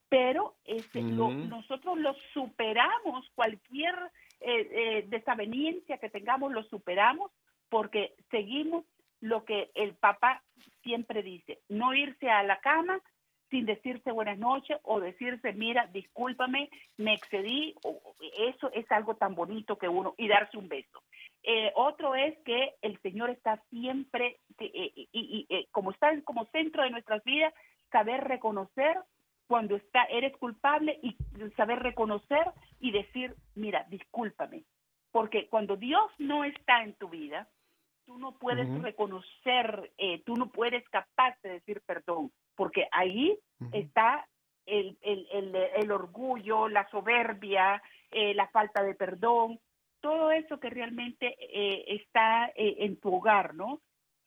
[0.10, 3.96] Pero este, nosotros lo superamos, cualquier
[4.41, 7.32] eh, eh, desaveniencia que tengamos, lo superamos
[7.70, 8.84] porque seguimos
[9.22, 10.44] lo que el papá
[10.84, 13.00] siempre dice, no irse a la cama
[13.52, 17.76] sin decirse buenas noches o decirse, mira, discúlpame, me excedí,
[18.50, 21.04] eso es algo tan bonito que uno, y darse un beso.
[21.44, 26.84] Eh, otro es que el Señor está siempre, eh, y, eh, como está como centro
[26.84, 27.54] de nuestras vidas,
[27.92, 28.98] saber reconocer
[29.48, 31.18] cuando está, eres culpable y
[31.58, 34.64] saber reconocer y decir, mira, discúlpame,
[35.12, 37.50] Porque cuando Dios no está en tu vida,
[38.06, 43.39] tú no puedes reconocer, eh, tú no puedes capaz de decir perdón, porque ahí
[43.71, 44.28] está
[44.67, 49.60] el, el, el, orgullo, la soberbia, eh, la falta de perdón,
[50.00, 53.82] todo eso que realmente eh, está en tu hogar, ¿no?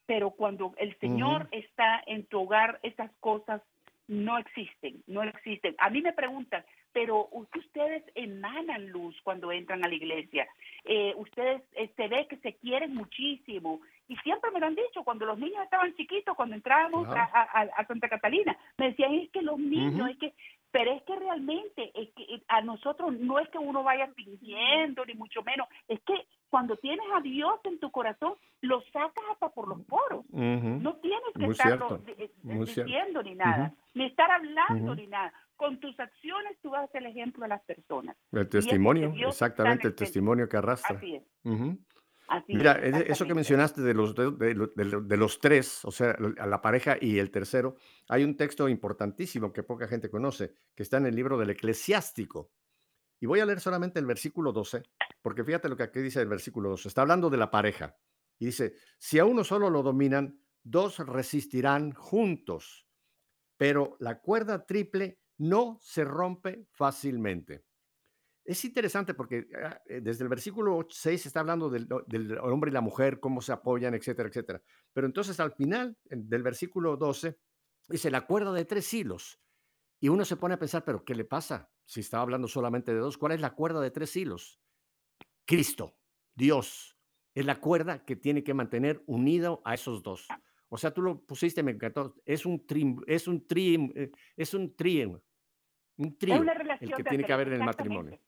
[0.06, 3.62] Pero cuando el Señor está en tu hogar, esas cosas
[4.08, 5.76] no existen, no existen.
[5.78, 10.46] A mí me preguntan, pero ustedes emanan luz cuando entran a la iglesia.
[10.84, 13.80] Eh, ustedes eh, se ve que se quieren muchísimo.
[14.06, 18.08] Y siempre me lo han dicho, cuando los niños estaban chiquitos, cuando entrábamos a, Santa
[18.08, 20.34] Catalina, me decían, es que los niños, es que,
[20.70, 25.04] pero es que realmente, es que eh, a nosotros no es que uno vaya fingiendo,
[25.04, 26.14] ni mucho menos, es que
[26.48, 30.24] cuando tienes a Dios en tu corazón, lo sacas hasta por los poros.
[30.30, 31.80] No tienes que estar
[32.42, 35.32] diciendo ni nada, ni estar hablando ni nada.
[35.56, 38.16] Con tus acciones tú vas a ser el ejemplo a las personas.
[38.32, 40.96] El testimonio, exactamente, el testimonio que arrastra.
[40.96, 41.22] Así es.
[42.48, 47.18] Mira, eso que mencionaste de los, de, los tres, o sea, a la pareja y
[47.18, 47.76] el tercero,
[48.08, 52.50] hay un texto importantísimo que poca gente conoce, que está en el libro del eclesiástico.
[53.20, 54.82] Y voy a leer solamente el versículo 12,
[55.22, 56.88] porque fíjate lo que aquí dice el versículo 12.
[56.88, 57.96] Está hablando de la pareja.
[58.38, 62.86] Y dice, si a uno solo lo dominan, dos resistirán juntos,
[63.56, 67.64] pero la cuerda triple no se rompe fácilmente.
[68.44, 71.88] Es interesante porque ah, eh, desde el versículo 6 está hablando del,
[72.42, 74.62] hombre y la mujer, cómo se apoyan, etcétera, etcétera.
[74.92, 77.38] Pero entonces al final del versículo 12
[77.88, 79.40] dice la cuerda de tres hilos.
[79.98, 81.70] Y uno se pone a pensar, pero ¿qué le pasa?
[81.86, 84.60] Si estaba hablando solamente de dos, ¿cuál es la cuerda de tres hilos?
[85.46, 85.96] Cristo,
[86.34, 86.98] Dios,
[87.34, 90.28] es la cuerda que tiene que mantener unido a esos dos.
[90.74, 92.16] O sea, tú lo pusiste, me encantó.
[92.26, 96.42] Es un tri, es un tri, eh, es un tri, un trío
[96.80, 98.18] el que tiene que haber en el matrimonio.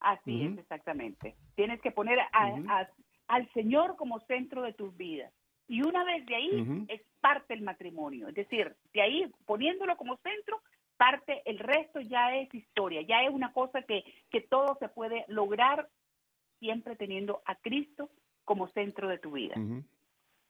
[0.00, 1.36] Así es, exactamente.
[1.54, 5.32] Tienes que poner al Señor como centro de tus vidas.
[5.68, 8.26] Y una vez de ahí es parte del matrimonio.
[8.26, 10.60] Es decir, de ahí poniéndolo como centro,
[10.96, 15.24] parte, el resto ya es historia, ya es una cosa que, que todo se puede
[15.28, 15.88] lograr
[16.58, 18.10] siempre teniendo a Cristo
[18.44, 19.54] como centro de tu vida.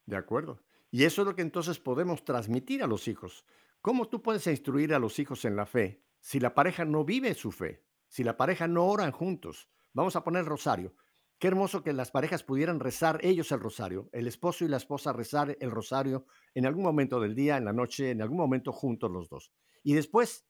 [0.07, 0.59] De acuerdo.
[0.91, 3.45] Y eso es lo que entonces podemos transmitir a los hijos.
[3.81, 7.35] ¿Cómo tú puedes instruir a los hijos en la fe si la pareja no vive
[7.35, 7.85] su fe?
[8.11, 9.71] si la pareja no oran juntos.
[9.95, 10.95] Vamos a poner rosario.
[11.39, 15.15] Qué hermoso que las parejas pudieran rezar ellos el rosario, el esposo y la esposa
[15.15, 19.11] rezar el rosario en algún momento del día, en la noche, en algún momento juntos
[19.11, 19.53] los dos.
[19.83, 20.45] Y después,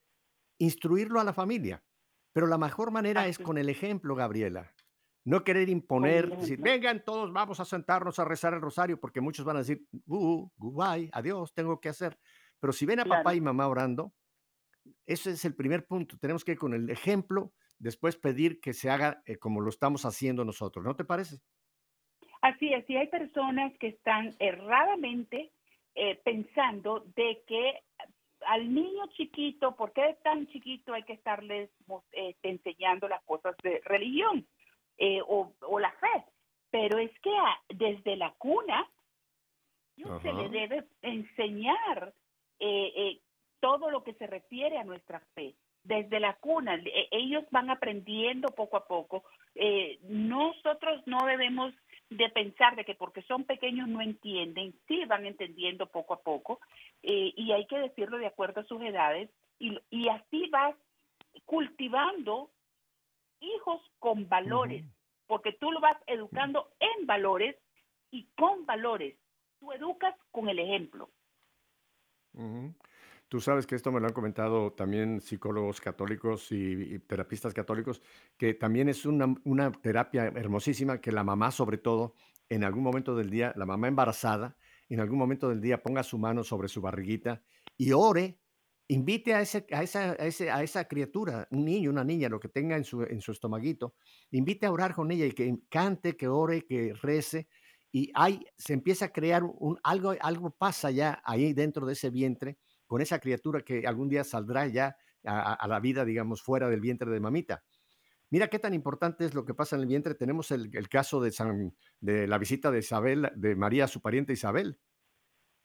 [0.59, 1.85] instruirlo a la familia.
[2.33, 4.73] Pero la mejor manera es con el ejemplo, Gabriela.
[5.25, 9.45] No querer imponer, decir, vengan todos, vamos a sentarnos a rezar el rosario, porque muchos
[9.45, 12.19] van a decir, uh, goodbye, adiós, tengo que hacer.
[12.59, 14.13] Pero si ven a papá y mamá orando,
[15.07, 16.19] ese es el primer punto.
[16.19, 20.05] Tenemos que ir con el ejemplo, después pedir que se haga eh, como lo estamos
[20.05, 20.85] haciendo nosotros.
[20.85, 21.39] ¿No te parece?
[22.41, 25.53] Así es, y hay personas que están erradamente
[25.95, 27.81] eh, pensando de que
[28.47, 31.71] al niño chiquito, ¿por qué tan chiquito hay que estarles
[32.13, 34.47] este, enseñando las cosas de religión
[35.01, 36.25] eh, o, la fe?
[36.71, 37.33] Pero es que
[37.75, 38.89] desde la cuna
[40.23, 42.15] se le debe enseñar
[42.61, 43.21] eh,
[43.61, 45.55] todo lo que se refiere a nuestra fe.
[45.85, 49.25] Desde la cuna, e, ellos van aprendiendo poco a poco.
[49.55, 51.73] Eh, nosotros no debemos
[52.11, 56.61] de pensar de que porque son pequeños no entienden, sí van entendiendo poco a poco,
[57.03, 60.75] eh, y hay que decirlo de acuerdo a sus edades, y, y así vas
[61.45, 62.51] cultivando
[63.41, 64.85] hijos con valores,
[65.27, 67.57] porque tú lo vas educando en valores
[68.11, 69.17] y con valores.
[69.59, 71.11] Tú educas con el ejemplo.
[73.29, 78.03] Tú sabes que esto me lo han comentado también psicólogos católicos y, terapistas católicos,
[78.37, 82.15] que también es una, una, terapia hermosísima que la mamá, sobre todo,
[82.49, 84.57] en algún momento del día, la mamá embarazada,
[84.89, 87.43] en algún momento del día ponga su mano sobre su barriguita
[87.77, 88.41] y ore,
[88.91, 92.41] invite a, ese, a, esa, a, ese, a esa criatura, un niño, una niña, lo
[92.41, 93.95] que tenga en su, en su estomaguito,
[94.33, 97.49] invite a orar con ella y que cante, que ore, que rece.
[97.93, 102.11] Y hay, se empieza a crear un, algo, algo pasa ya ahí dentro de ese
[102.11, 106.81] vientre con esa criatura que algún día saldrá ya a, la vida, digamos, fuera del
[106.81, 107.63] vientre de mamita.
[108.31, 110.15] Mira qué tan importante es lo que pasa en el vientre.
[110.15, 111.33] Tenemos el, caso de,
[112.01, 114.81] de la visita de Isabel, de María, su pariente Isabel.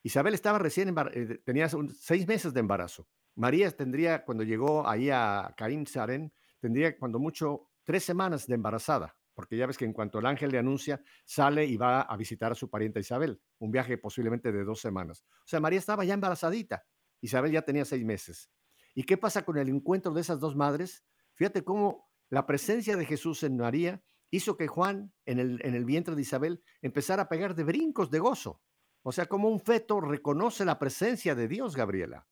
[0.06, 3.08] Isabel estaba recién, eh, tenía seis meses de embarazo.
[3.34, 9.18] María tendría, cuando llegó ahí a Caín Saren, tendría cuando mucho tres semanas de embarazada,
[9.34, 12.52] porque ya ves que en cuanto el ángel le anuncia, sale y va a visitar
[12.52, 15.26] a su pariente Isabel, un viaje posiblemente de dos semanas.
[15.40, 16.86] O sea, María estaba ya embarazadita.
[17.20, 18.52] Isabel ya tenía seis meses.
[18.94, 21.04] ¿Y qué pasa con el encuentro de esas dos madres?
[21.34, 25.84] Fíjate cómo la presencia de Jesús en María hizo que Juan en el, en el
[25.84, 28.62] vientre de Isabel empezara a pegar de brincos de gozo.
[29.08, 32.26] O sea, como un feto reconoce la presencia de Dios, Gabriela.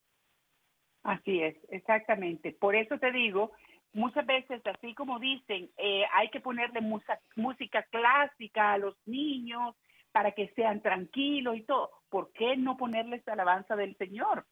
[1.04, 2.52] Así es, exactamente.
[2.52, 3.52] Por eso te digo,
[3.94, 6.82] muchas veces, así como dicen, eh, hay que ponerle
[7.36, 9.76] música clásica a los niños
[10.12, 11.92] para que sean tranquilos y todo.
[12.10, 14.48] ¿Por qué no ponerles alabanza del Señor?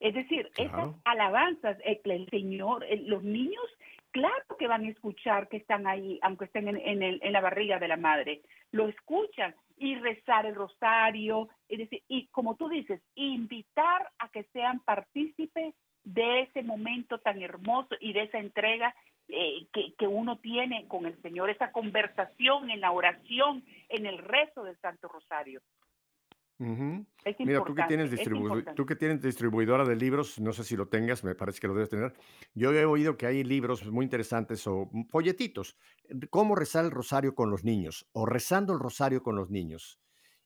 [0.00, 3.64] Es decir, esas alabanzas, el, Señor, los niños,
[4.10, 7.86] claro que van a escuchar que están ahí, aunque estén en, en la barriga de
[7.86, 8.42] la madre,
[8.72, 14.44] lo escuchan y rezar el rosario, es decir, y como tú dices, invitar a que
[14.52, 15.74] sean partícipes
[16.04, 18.94] de ese momento tan hermoso y de esa entrega
[19.28, 24.18] eh, que, que, uno tiene con el Señor, esa conversación en la oración, en el
[24.18, 25.62] rezo del Santo Rosario.
[26.60, 28.10] Mira, tú que, tienes
[28.76, 31.74] tú que tienes distribuidora de libros, no sé si lo tengas, me parece que lo
[31.74, 32.12] debes tener.
[32.54, 35.78] Yo he oído que hay libros muy interesantes o folletitos.
[36.28, 39.98] Cómo rezar el rosario con los niños o rezando el rosario con los niños.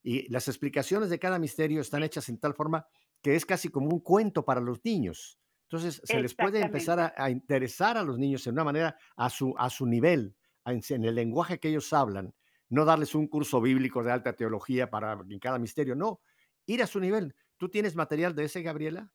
[0.05, 2.87] Y las explicaciones de cada misterio están hechas en tal forma
[3.21, 5.41] que es casi como un cuento para los niños.
[5.69, 9.53] Entonces, se les puede empezar a, interesar a los niños de una manera a su,
[9.59, 12.33] a su nivel, en el lenguaje que ellos hablan
[12.69, 16.21] no darles un curso bíblico de alta teología para en cada misterio, no,
[16.67, 17.35] ir a su nivel.
[17.57, 19.11] ¿Tú tienes material de ese, Gabriela?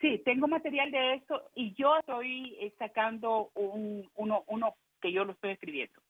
[0.00, 5.24] Sí, tengo material de eso y yo estoy eh, sacando un, uno, uno que yo
[5.24, 6.00] lo estoy escribiendo.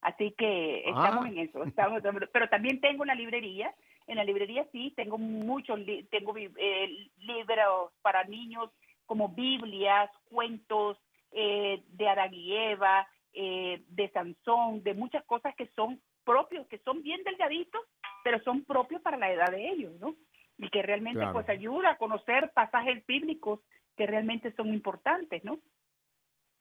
[0.00, 1.28] Así que estamos ah.
[1.28, 1.62] en eso.
[1.64, 2.02] Estamos,
[2.32, 3.74] pero también tengo una librería.
[4.06, 5.78] En la librería sí, tengo muchos,
[6.10, 8.70] tengo eh, libros para niños
[9.06, 10.98] como Biblias, cuentos
[11.30, 16.78] eh, de Adán y Eva, eh, de Sansón, de muchas cosas que son propios, que
[16.78, 17.82] son bien delgaditos,
[18.24, 20.16] pero son propios para la edad de ellos, ¿no?
[20.58, 23.60] Y que realmente pues ayuda a conocer pasajes bíblicos
[23.96, 25.60] que realmente son importantes, ¿no?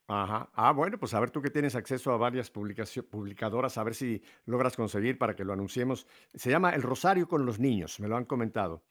[0.08, 0.50] Ajá.
[0.54, 4.22] Ah, bueno, pues a ver tú que tienes acceso a varias publicadoras, a ver si
[4.46, 6.06] logras conseguir para que lo anunciemos.
[6.34, 8.84] Se llama El Rosario con los niños, me lo han comentado.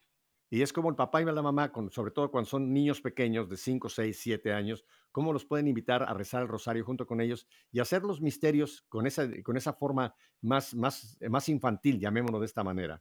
[0.53, 3.57] Y es como el papá y la mamá, sobre todo cuando son niños pequeños de
[3.57, 7.47] 5, 6, 7 años, cómo los pueden invitar a rezar el rosario junto con ellos
[7.71, 12.47] y hacer los misterios con esa, con esa forma más, más, más infantil, llamémoslo de
[12.47, 13.01] esta manera.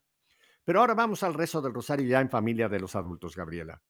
[0.64, 3.82] Pero ahora vamos al rezo del rosario ya en familia de los adultos, Gabriela.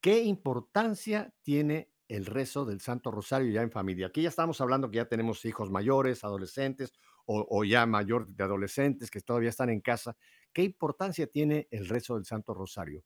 [0.00, 4.06] ¿Qué importancia tiene el rezo del Santo Rosario ya en familia?
[4.06, 6.92] Aquí ya estamos hablando que ya tenemos hijos mayores, adolescentes
[7.26, 10.16] o, o ya mayor de adolescentes que todavía están en casa.
[10.52, 13.04] ¿Qué importancia tiene el rezo del Santo Rosario?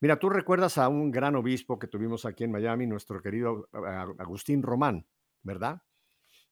[0.00, 3.68] Mira, tú recuerdas a un gran obispo que tuvimos aquí en Miami, nuestro querido
[4.18, 5.06] Agustín Román,
[5.42, 5.82] ¿verdad?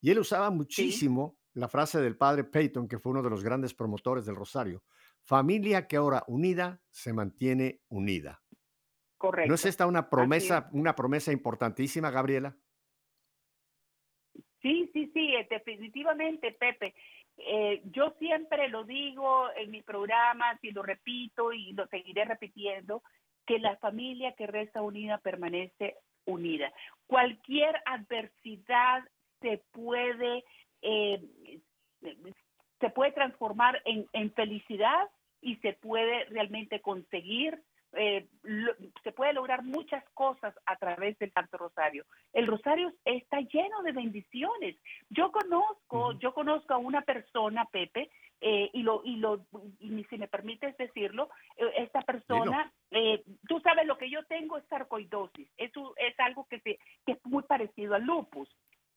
[0.00, 3.72] Y él usaba muchísimo la frase del padre Peyton, que fue uno de los grandes
[3.72, 4.84] promotores del Rosario.
[5.24, 8.42] Familia que ahora unida se mantiene unida.
[9.16, 9.48] Correcto.
[9.48, 12.56] ¿No es esta una promesa, una promesa importantísima, Gabriela?
[14.62, 16.94] Sí, sí, sí, definitivamente, Pepe.
[17.36, 23.02] Eh, yo siempre lo digo en mis programas y lo repito y lo seguiré repitiendo,
[23.46, 26.72] que la familia que resta unida permanece unida.
[27.06, 29.04] Cualquier adversidad
[29.40, 30.44] se puede,
[30.82, 31.20] eh,
[32.80, 35.08] se puede transformar en, en felicidad
[35.40, 37.62] y se puede realmente conseguir
[37.94, 38.26] eh,
[39.02, 42.04] se puede lograr muchas cosas a través del Santo Rosario.
[42.32, 44.76] El Rosario está lleno de bendiciones.
[45.08, 48.10] Yo conozco, yo conozco a una persona, Pepe,
[48.40, 49.46] eh, y lo y lo
[49.80, 52.72] y si me permites decirlo, eh, esta persona,
[53.48, 55.48] tú sabes lo que yo tengo es sarcoidosis.
[55.56, 58.48] Eso es algo que, que es muy parecido al lupus.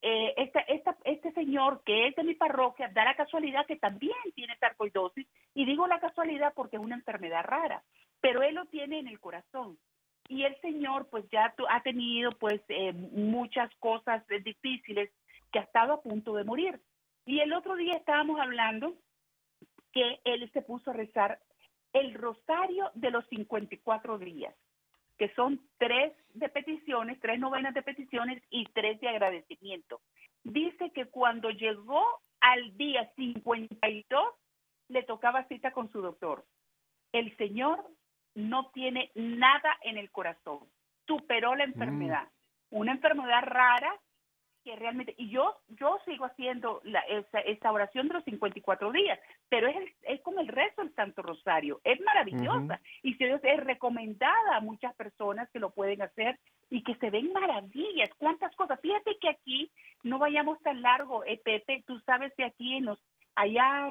[0.01, 4.57] esta, esta, este señor que es de mi parroquia da la casualidad que también tiene
[4.57, 7.83] sarcoidosis y digo la casualidad porque es una enfermedad rara
[8.21, 9.77] pero él lo tiene en el corazón.
[10.29, 15.11] Y el Señor pues ya ha tenido pues eh, muchas cosas difíciles
[15.51, 16.79] que ha estado a punto de morir.
[17.25, 18.95] Y el otro día estábamos hablando
[19.91, 21.39] que él se puso a rezar
[21.93, 24.55] el rosario de los 54 días,
[25.17, 30.01] que son tres de peticiones, tres novenas de peticiones y tres de agradecimiento.
[30.43, 32.03] Dice que cuando llegó
[32.39, 34.33] al día 52,
[34.87, 36.45] le tocaba cita con su doctor.
[37.11, 37.85] El Señor
[38.35, 40.59] no tiene nada en el corazón,
[41.07, 41.71] superó la mm.
[41.71, 42.27] enfermedad,
[42.69, 43.93] una enfermedad rara
[44.63, 47.01] que realmente, y yo, yo sigo haciendo la,
[47.45, 49.19] esa, oración de los 54 días,
[49.49, 52.79] pero es, es como el rezo del Santo Rosario, es maravillosa.
[53.01, 57.33] Y se es recomendada a muchas personas que lo pueden hacer y que se ven
[57.33, 58.79] maravillas, cuántas cosas.
[58.81, 59.71] Fíjate que aquí
[60.03, 62.99] no vayamos tan largo, eh, Pepe, tú sabes que aquí en los,
[63.35, 63.89] allá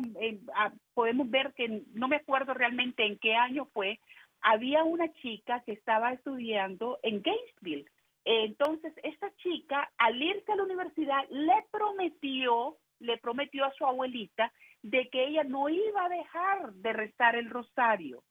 [0.94, 3.98] podemos ver que no me acuerdo realmente en qué año fue,
[4.42, 7.86] había una chica que estaba estudiando en Gainesville.
[8.24, 14.52] Entonces, esta chica, al irse a la universidad, le prometió, le prometió a su abuelita
[14.82, 18.22] de que ella no iba a dejar de rezar el rosario.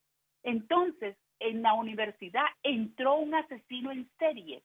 [0.44, 4.64] Entonces, en la universidad entró un asesino en serie,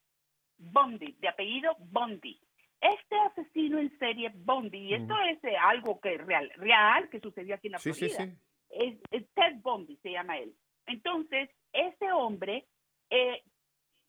[0.59, 2.39] Bondi, de apellido Bondi.
[2.81, 7.55] Este asesino en serie Bondi, y esto es eh, algo que real, real que sucedió
[7.55, 8.29] aquí en la Florida,
[8.69, 10.55] Es, Ted Bondi se llama él.
[10.87, 12.67] Entonces, ese hombre
[13.11, 13.43] eh,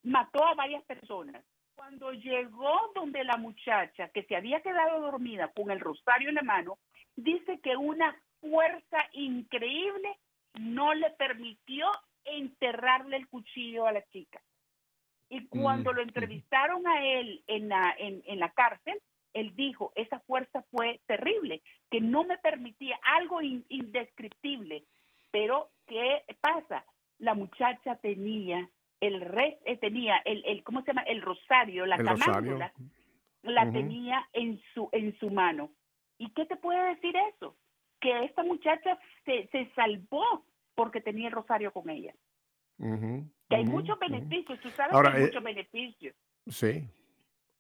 [0.04, 1.44] mató a varias personas.
[1.76, 6.42] Cuando llegó donde la muchacha que se había quedado dormida con el rosario en la
[6.42, 6.78] mano,
[7.16, 10.18] dice que una fuerza increíble
[10.54, 11.88] no le permitió
[12.24, 14.42] enterrarle el cuchillo a la chica.
[15.30, 19.02] Y cuando lo entrevistaron a él en la, en, en la cárcel,
[19.34, 21.62] él dijo, esa fuerza fue terrible,
[21.92, 24.86] que no me permitía algo indescriptible.
[25.36, 26.86] Pero, ¿qué pasa?
[27.18, 28.70] La muchacha tenía
[29.02, 31.02] el res, eh, tenía el, el, ¿cómo se llama?
[31.02, 32.72] El rosario, la camándula,
[33.44, 35.72] la tenía en su, en su mano.
[36.18, 37.58] ¿Y qué te puede decir eso?
[38.00, 42.16] Que esta muchacha se, se salvó porque tenía el rosario con ella.
[42.80, 46.16] que hay muchos beneficios, tú sabes que hay eh, muchos beneficios.
[46.48, 46.88] Sí.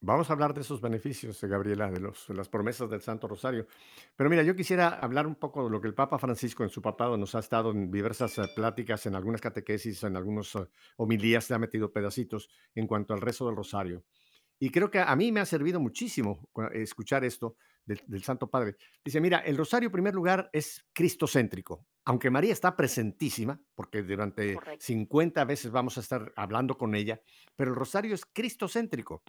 [0.01, 3.27] Vamos a hablar de esos beneficios, eh, Gabriela, de, los, de las promesas del Santo
[3.27, 3.65] Rosario.
[4.15, 6.81] Pero mira, yo quisiera hablar un poco de lo que el Papa Francisco en su
[6.81, 10.57] papado nos ha estado en diversas eh, pláticas, en algunas catequesis, en algunos
[10.97, 14.03] homilías, se ha metido pedacitos en cuanto al rezo del Rosario.
[14.59, 18.77] Y creo que a mí me ha servido muchísimo escuchar esto del, Santo Padre.
[19.03, 24.57] Dice, mira, el rosario en primer lugar es cristocéntrico, aunque María está presentísima, porque durante
[24.79, 27.21] 50 veces vamos a estar hablando con ella,
[27.55, 29.23] pero el rosario es cristocéntrico.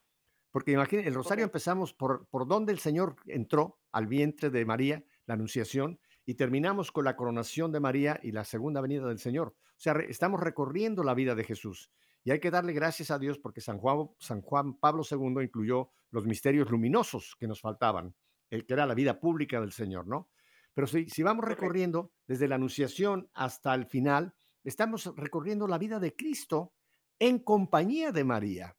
[0.57, 5.05] Porque imagínense, el rosario empezamos por, por donde el Señor entró al vientre de María,
[5.27, 9.49] la anunciación, y terminamos con la coronación de María y la segunda venida del Señor.
[9.49, 11.93] O sea, estamos recorriendo la vida de Jesús.
[12.25, 15.91] Y hay que darle gracias a Dios porque San Juan, San Juan Pablo II incluyó
[16.11, 18.15] los misterios luminosos que nos faltaban,
[18.49, 20.31] el que era la vida pública del Señor, ¿no?
[20.73, 24.35] Pero si, si vamos recorriendo desde la Anunciación hasta el final,
[24.65, 26.73] estamos recorriendo la vida de Cristo
[27.19, 28.75] en compañía de María.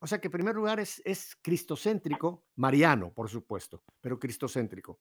[0.00, 5.00] O sea que en primer lugar es, es cristocéntrico, mariano, por supuesto, pero cristocéntrico.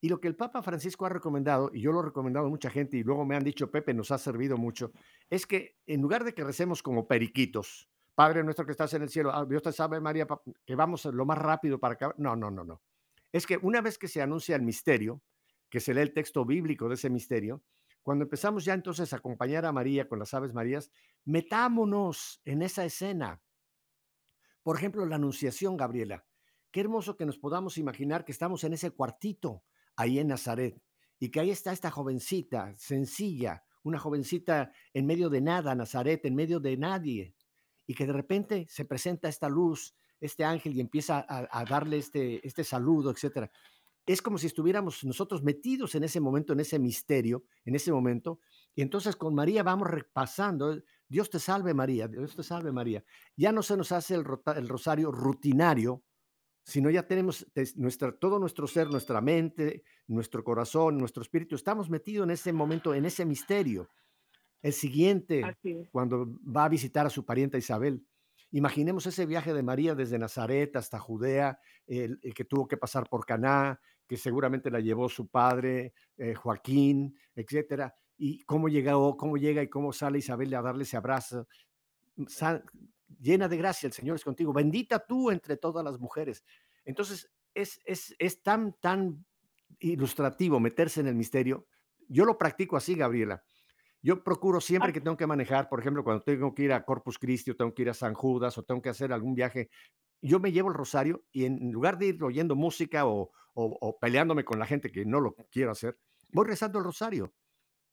[0.00, 2.68] Y lo que el Papa Francisco ha recomendado, y yo lo he recomendado a mucha
[2.68, 4.92] gente, y luego me han dicho, Pepe, nos ha servido mucho,
[5.30, 9.10] es que en lugar de que recemos como periquitos, Padre nuestro que estás en el
[9.10, 10.26] cielo, ah, Dios te sabe, María,
[10.64, 12.18] que vamos lo más rápido para acabar.
[12.18, 12.82] No, no, no, no.
[13.30, 15.22] Es que una vez que se anuncia el misterio,
[15.68, 17.62] que se lee el texto bíblico de ese misterio,
[18.02, 20.90] cuando empezamos ya entonces a acompañar a María con las Aves Marías,
[21.26, 23.42] metámonos en esa escena.
[24.66, 26.26] Por ejemplo, la Anunciación, Gabriela.
[26.72, 29.62] Qué hermoso que nos podamos imaginar que estamos en ese cuartito
[29.94, 30.82] ahí en Nazaret,
[31.20, 36.34] y que ahí está esta jovencita, sencilla, una jovencita en medio de nada, Nazaret, en
[36.34, 37.36] medio de nadie,
[37.86, 42.44] y que de repente se presenta esta luz, este ángel, y empieza a, darle este,
[42.44, 43.48] este saludo, etc.
[44.04, 48.40] Es como si estuviéramos nosotros metidos en ese momento, en ese misterio, en ese momento,
[48.74, 50.76] y entonces con María vamos repasando,
[51.08, 53.04] Dios te salve María, Dios te salve María.
[53.36, 54.24] Ya no se nos hace el,
[54.56, 56.02] el rosario rutinario,
[56.66, 57.46] sino ya tenemos
[57.76, 62.92] nuestra, todo nuestro ser, nuestra mente, nuestro corazón, nuestro espíritu, estamos metidos en ese momento,
[62.92, 63.88] en ese misterio.
[64.60, 65.42] El siguiente,
[65.92, 68.04] cuando va a visitar a su parienta Isabel,
[68.50, 73.24] imaginemos ese viaje de María desde Nazaret hasta Judea, el, que tuvo que pasar por
[73.24, 73.78] Caná,
[74.08, 79.68] que seguramente la llevó su padre, eh, Joaquín, etcétera, y cómo llegó, cómo llega y
[79.68, 81.46] cómo sale Isabel a darle ese abrazo
[83.18, 86.44] llena de gracia, el Señor es contigo, bendita tú entre todas las mujeres.
[86.84, 89.24] Entonces, es, es, es tan, tan
[89.78, 91.66] ilustrativo meterse en el misterio.
[92.08, 93.42] Yo lo practico así, Gabriela.
[94.02, 97.18] Yo procuro siempre que tengo que manejar, por ejemplo, cuando tengo que ir a Corpus
[97.18, 99.68] Christi o tengo que ir a San Judas o tengo que hacer algún viaje,
[100.22, 103.98] yo me llevo el rosario y en lugar de ir oyendo música o, o, o
[103.98, 105.98] peleándome con la gente que no lo quiero hacer,
[106.30, 107.32] voy rezando el rosario.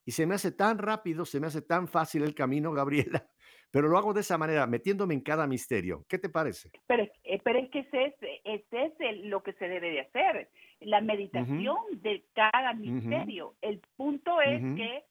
[0.06, 3.26] Y se me hace tan rápido, se me hace tan fácil el camino, Gabriela,
[3.72, 6.06] pero lo hago de esa manera, metiéndome en cada misterio.
[6.08, 6.72] ¿Qué te parece?
[6.88, 10.50] Pero, eh, pero es que ese es, ese es lo que se debe de hacer,
[10.82, 13.56] la meditación de cada misterio.
[13.62, 15.04] El punto es que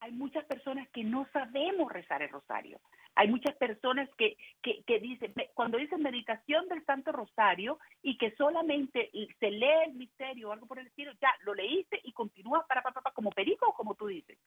[0.00, 2.80] hay muchas personas que no sabemos rezar el rosario.
[3.14, 8.34] Hay muchas personas que, que, que, dicen, cuando dicen meditación del Santo Rosario y que
[8.36, 12.64] solamente se lee el misterio o algo por el estilo, ya lo leíste y continúas
[12.66, 14.38] para, para, para como perico o como tú dices.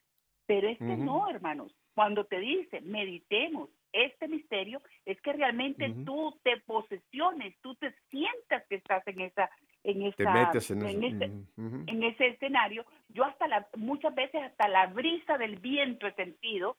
[0.47, 1.75] Pero es que no, hermanos.
[1.93, 8.63] Cuando te dice meditemos este misterio, es que realmente tú te posesiones, tú te sientas
[8.67, 9.49] que estás en esa,
[9.83, 12.85] en esa, en, ese, en ese escenario.
[13.09, 16.75] Yo hasta la, muchas veces hasta la brisa del viento he sentido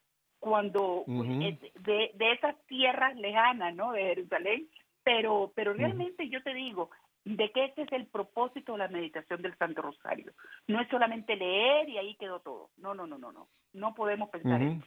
[0.46, 3.90] cuando de, de, esas tierras lejanas, ¿no?
[3.90, 4.68] De Jerusalén.
[5.02, 6.90] Pero, pero realmente yo te digo,
[7.24, 10.32] de que ese es el propósito de la meditación del Santo Rosario.
[10.68, 12.70] No es solamente leer y ahí quedó todo.
[12.76, 13.48] No, no, no, no, no.
[13.72, 14.86] No podemos pensar eso.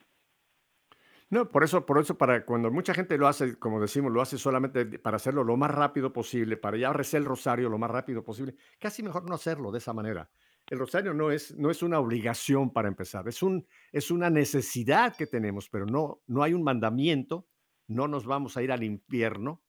[1.29, 4.37] No, por eso, por eso, para cuando mucha gente lo hace, como decimos, lo hace
[4.37, 8.23] solamente para hacerlo lo más rápido posible, para ya rezar el rosario lo más rápido
[8.23, 10.29] posible, casi mejor no hacerlo de esa manera.
[10.69, 15.15] El rosario no es, no es una obligación para empezar, es, un, es una necesidad
[15.15, 17.47] que tenemos, pero no, no hay un mandamiento,
[17.87, 19.63] no nos vamos a ir al infierno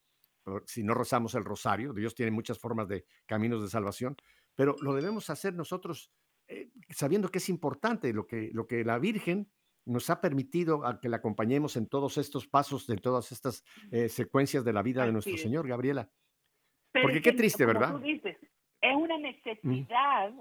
[0.66, 1.92] si no rezamos el rosario.
[1.92, 4.16] Dios tiene muchas formas de caminos de salvación,
[4.54, 6.12] pero lo debemos hacer nosotros
[6.48, 9.50] eh, sabiendo que es importante lo que, lo que la Virgen
[9.86, 14.08] nos ha permitido a que la acompañemos en todos estos pasos, en todas estas eh,
[14.08, 16.10] secuencias de la vida de nuestro Señor, Gabriela.
[16.92, 18.00] Porque qué triste, ¿verdad?
[18.04, 20.32] es una necesidad,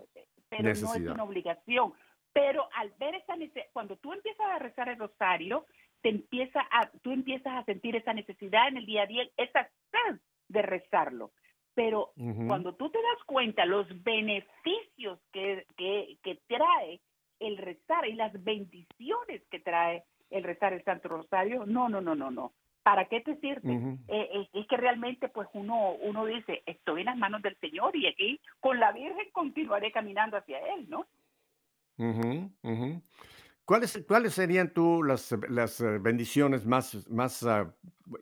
[0.50, 1.93] pero no es una obligación.
[2.34, 5.66] Pero al ver esa necesidad, cuando tú empiezas a rezar el rosario,
[6.02, 9.70] te empieza a, tú empiezas a sentir esa necesidad en el día a día, esa
[9.91, 11.32] sed de rezarlo.
[11.74, 12.12] Pero
[12.47, 17.00] cuando tú te das cuenta los beneficios que, que, que trae
[17.39, 22.16] el rezar y las bendiciones que trae el rezar el Santo Rosario, no, no, no,
[22.16, 22.54] no, no.
[22.90, 23.72] ¿Para qué te sirve?
[24.08, 27.96] Eh, eh, es que realmente pues uno, uno dice, estoy en las manos del Señor
[27.96, 31.06] y aquí con la Virgen continuaré caminando hacia Él, ¿no?
[33.70, 37.72] ¿Cuáles, ¿Cuáles serían tú las, las eh, bendiciones más, más ah,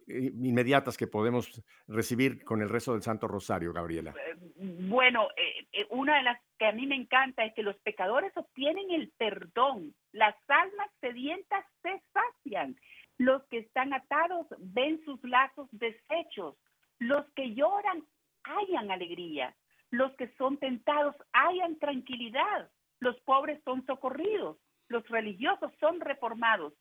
[0.09, 4.13] inmediatas que podemos recibir con el rezo del Santo Rosario, Gabriela?
[4.18, 8.36] Eh, bueno, eh, una de las que a mí me encanta es que los pecadores
[8.36, 12.76] obtienen el perdón, las almas sedientas se sacian,
[13.18, 16.55] los que están atados ven sus lazos deshechos,
[16.99, 18.03] los que lloran
[18.43, 19.55] hayan alegría,
[19.91, 24.57] los que son tentados hayan tranquilidad, los pobres son socorridos
[24.89, 26.74] los religiosos son reformados,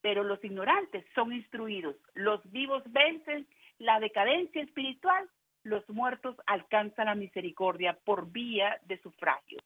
[0.00, 1.96] pero los ignorantes son instruidos.
[2.14, 3.46] Los vivos vencen
[3.78, 5.28] la decadencia espiritual,
[5.62, 9.58] los muertos alcanzan la misericordia por vía de sufragio.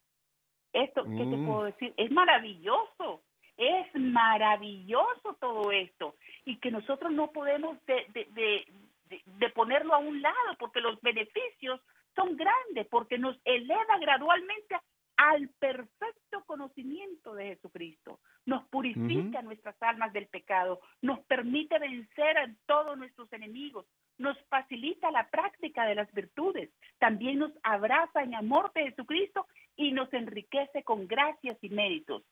[0.72, 1.46] Esto, ¿qué te mm.
[1.46, 1.94] puedo decir?
[1.96, 3.22] Es maravilloso,
[3.56, 8.66] es maravilloso todo esto y que nosotros no podemos de, de,
[9.24, 11.80] de ponerlo a un lado porque los beneficios
[12.14, 14.76] son grandes, porque nos eleva gradualmente
[15.16, 18.20] al perfecto conocimiento de Jesucristo.
[18.44, 23.86] Nos purifica nuestras almas del pecado, nos permite vencer a todos nuestros enemigos,
[24.18, 29.92] nos facilita la práctica de las virtudes, también nos abraza en amor de Jesucristo y
[29.92, 32.22] nos enriquece con gracias y méritos.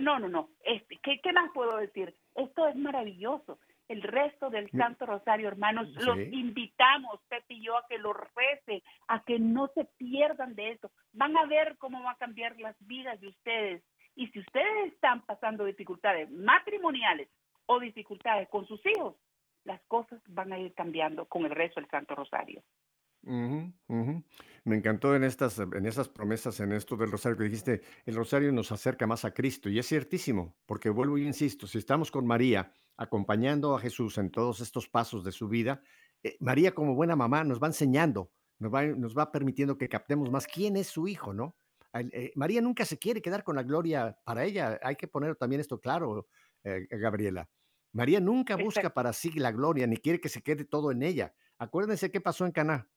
[0.00, 0.50] No, no, no.
[0.64, 2.14] Este, ¿qué, ¿Qué más puedo decir?
[2.34, 3.58] Esto es maravilloso
[3.92, 5.88] el resto del Santo Rosario, hermanos.
[5.96, 10.70] Los invitamos, Pepe y yo, a que lo recen, a que no se pierdan de
[10.70, 10.90] esto.
[11.12, 13.84] Van a ver cómo va a cambiar las vidas de ustedes.
[14.14, 17.28] Y si ustedes están pasando dificultades matrimoniales
[17.66, 19.16] o dificultades con sus hijos,
[19.64, 22.62] las cosas van a ir cambiando con el resto del Santo Rosario.
[24.64, 28.52] Me encantó en estas, en esas promesas, en esto del rosario que dijiste, el rosario
[28.52, 32.26] nos acerca más a Cristo y es ciertísimo, porque vuelvo y insisto, si estamos con
[32.26, 35.82] María, acompañando a Jesús en todos estos pasos de su vida,
[36.22, 40.30] eh, María como buena mamá nos va enseñando, nos va, nos va permitiendo que captemos
[40.30, 41.56] más quién es su hijo, ¿no?
[41.94, 45.60] Eh, María nunca se quiere quedar con la gloria para ella, hay que poner también
[45.60, 46.28] esto claro,
[46.64, 47.48] eh, Gabriela.
[47.92, 51.34] María nunca busca para sí la gloria, ni quiere que se quede todo en ella.
[51.58, 52.88] Acuérdense qué pasó en Caná.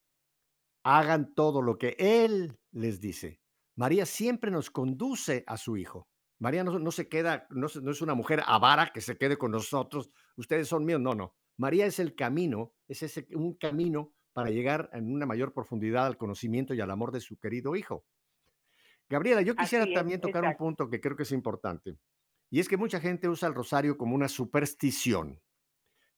[0.88, 3.42] Hagan todo lo que Él les dice.
[3.76, 6.08] María siempre nos conduce a su hijo.
[6.38, 10.68] María no, se queda, no, es una mujer avara que se quede con nosotros, ustedes
[10.68, 11.34] son míos, no, no.
[11.58, 16.18] María es el camino, es ese, un camino para llegar en una mayor profundidad al
[16.18, 18.06] conocimiento y al amor de su querido hijo.
[19.10, 21.98] Gabriela, yo quisiera también tocar un punto que creo que es importante,
[22.52, 25.42] y es que mucha gente usa el rosario como una superstición.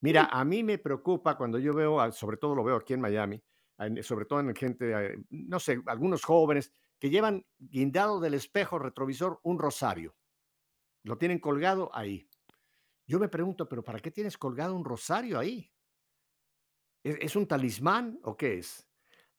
[0.01, 3.41] Mira, a mí me preocupa cuando yo veo, sobre todo lo veo aquí en Miami,
[4.01, 9.39] sobre todo en gente, eh, no sé, algunos jóvenes que llevan guindado del espejo retrovisor
[9.43, 10.15] un rosario.
[11.03, 12.29] Lo tienen colgado ahí.
[13.05, 15.71] Yo me pregunto, pero ¿para qué tienes colgado un rosario ahí?
[17.03, 18.85] ¿Es, un talismán o qué es?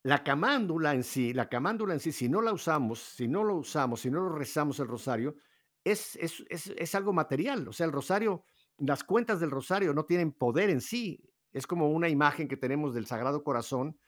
[0.02, 3.56] La camándula en sí, la camándula en sí, si no la usamos, si no lo
[3.56, 5.36] usamos, si no lo rezamos el rosario,
[5.84, 7.68] es, es, es algo material.
[7.68, 8.44] O sea, el rosario,
[8.78, 11.22] las cuentas del rosario no tienen poder en sí.
[11.52, 13.98] Es como una imagen que tenemos del Sagrado Corazón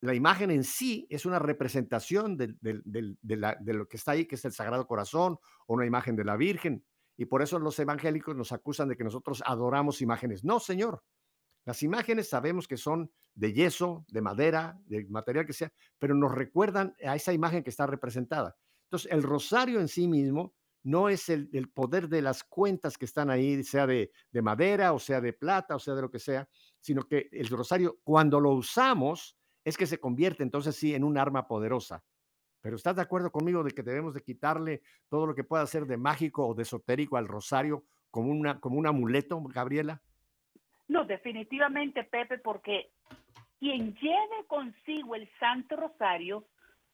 [0.00, 2.54] la imagen en sí es una representación de,
[3.64, 6.84] lo que está ahí, que es el Sagrado Corazón o una imagen de la Virgen.
[7.16, 10.44] Y por eso los evangélicos nos acusan de que nosotros adoramos imágenes.
[10.44, 11.02] No, Señor.
[11.64, 16.32] Las imágenes sabemos que son de yeso, de madera, de material que sea, pero nos
[16.32, 18.56] recuerdan a esa imagen que está representada.
[18.84, 23.28] Entonces, el rosario en sí mismo no es el, poder de las cuentas que están
[23.28, 26.48] ahí, sea de madera o sea de plata o sea de lo que sea,
[26.80, 31.18] sino que el rosario, cuando lo usamos, es que se convierte entonces sí en un
[31.18, 32.02] arma poderosa.
[32.60, 35.86] Pero ¿estás de acuerdo conmigo de que debemos de quitarle todo lo que pueda ser
[35.86, 40.00] de mágico o de esotérico al rosario como, una, como un amuleto, Gabriela?
[40.88, 42.90] No, definitivamente, Pepe, porque
[43.60, 46.46] quien lleve consigo el Santo Rosario,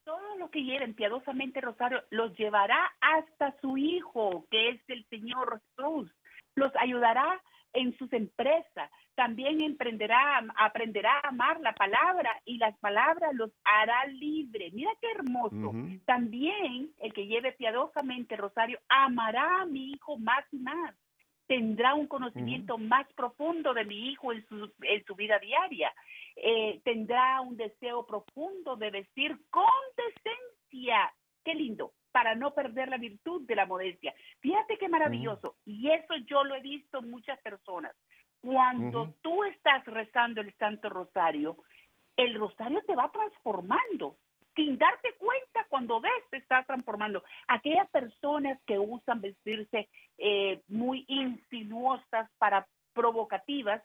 [0.05, 5.63] todo lo que lleven piadosamente Rosario, los llevará hasta su Hijo, que es el Señor
[5.77, 6.11] Jesús.
[6.57, 7.43] Los ayudará
[7.75, 8.91] en sus empresas.
[9.15, 14.71] También emprenderá, aprenderá a amar la palabra y las palabras los hará libre.
[14.73, 15.73] Mira qué hermoso.
[16.07, 20.95] También el que lleve piadosamente Rosario amará a mi hijo más y más.
[21.47, 25.93] Tendrá un conocimiento más profundo de mi hijo en su, en su vida diaria.
[26.37, 29.65] Eh, tendrá un deseo profundo de decir con
[29.97, 31.13] decencia.
[31.45, 34.15] Qué lindo para no perder la virtud de la modestia.
[34.39, 35.57] Fíjate qué maravilloso.
[35.67, 37.93] Y eso yo lo he visto en muchas personas.
[38.41, 41.57] Cuando tú estás rezando el Santo Rosario,
[42.17, 44.17] el rosario te va transformando.
[44.55, 47.25] Sin darte cuenta, cuando ves, te está transformando.
[47.49, 53.83] Aquellas personas que usan vestirse eh, muy insinuosas para provocativas,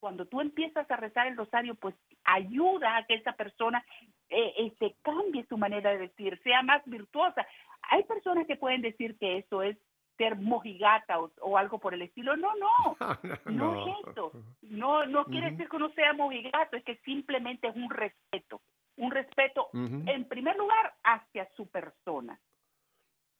[0.00, 1.94] cuando tú empiezas a rezar el rosario, pues
[2.24, 3.84] ayuda a que esa persona
[4.28, 7.46] eh, este, cambie su manera de vestir, sea más virtuosa.
[7.90, 9.76] Hay personas que pueden decir que eso es
[10.16, 12.34] ser mojigata o, algo por el estilo.
[12.44, 12.96] No, no,
[13.46, 14.32] no, es eso.
[14.62, 18.60] No, no quiere decir que uno sea mojigato, es que simplemente es un respeto.
[18.96, 22.38] Un respeto, en primer lugar, hacia su persona.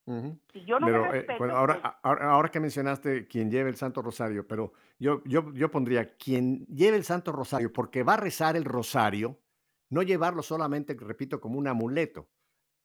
[0.06, 3.70] Si yo no pero, eh, respeto, bueno, ahora, pues ahora, ahora, que mencionaste quien lleve
[3.70, 8.14] el Santo Rosario, pero yo, yo, yo pondría quien lleve el Santo Rosario porque va
[8.14, 9.40] a rezar el Rosario,
[9.88, 12.28] no llevarlo solamente, repito, como un amuleto.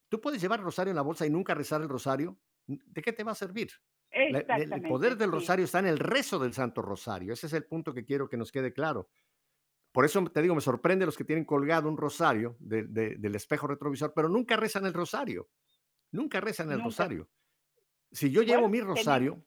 [0.07, 2.37] Tú puedes llevar el Rosario en la bolsa y nunca rezar el Rosario.
[2.65, 3.69] ¿De qué te va a servir?
[4.11, 7.33] el poder del Rosario está en el rezo del Santo Rosario.
[7.33, 9.09] Ese es el punto que quiero que nos quede claro.
[9.91, 14.13] Por eso te digo, me sorprende los que tienen colgado un rosario del espejo retrovisor,
[14.15, 15.49] pero nunca rezan el rosario.
[16.11, 17.29] Nunca rezan el rosario.
[18.11, 19.43] Si yo llevo mi rosario,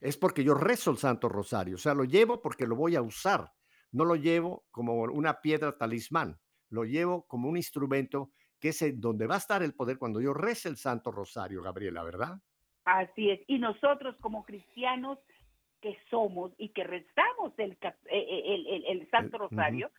[0.00, 1.76] es porque yo rezo el Santo Rosario.
[1.76, 3.52] O sea, lo llevo porque lo voy a usar.
[3.92, 6.38] No lo llevo como una piedra talismán.
[6.70, 10.32] Lo llevo como un instrumento que es donde va a estar el poder cuando yo
[10.32, 12.38] rece el Santo Rosario, Gabriela, ¿verdad?
[12.84, 13.40] Así es.
[13.46, 15.18] Y nosotros como cristianos
[15.80, 19.90] que somos y que rezamos el, eh, eh, el, Santo Rosario,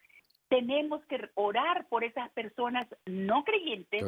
[0.50, 4.04] tenemos que orar por esas personas no creyentes,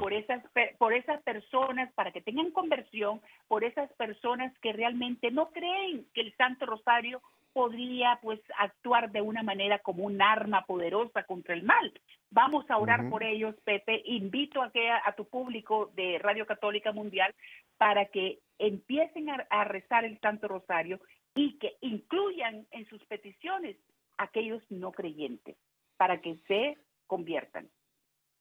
[0.00, 0.42] por esas
[0.78, 6.20] por esas personas para que tengan conversión, por esas personas que realmente no creen que
[6.20, 7.22] el Santo Rosario
[7.54, 11.92] podría pues actuar de una manera como un arma poderosa contra el mal.
[12.30, 14.02] Vamos a orar por ellos, Pepe.
[14.04, 17.34] Invito a que a, tu público de Radio Católica Mundial
[17.78, 21.00] para que empiecen a rezar el Santo Rosario
[21.34, 23.76] y que incluyan en sus peticiones
[24.18, 25.56] aquellos no creyentes
[25.98, 27.70] para que se conviertan.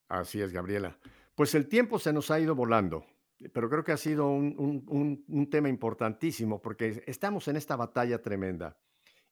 [0.07, 0.97] Así es, Gabriela.
[1.35, 3.05] Pues el tiempo se nos ha ido volando,
[3.53, 8.77] pero creo que ha sido un, tema importantísimo porque estamos en esta batalla tremenda.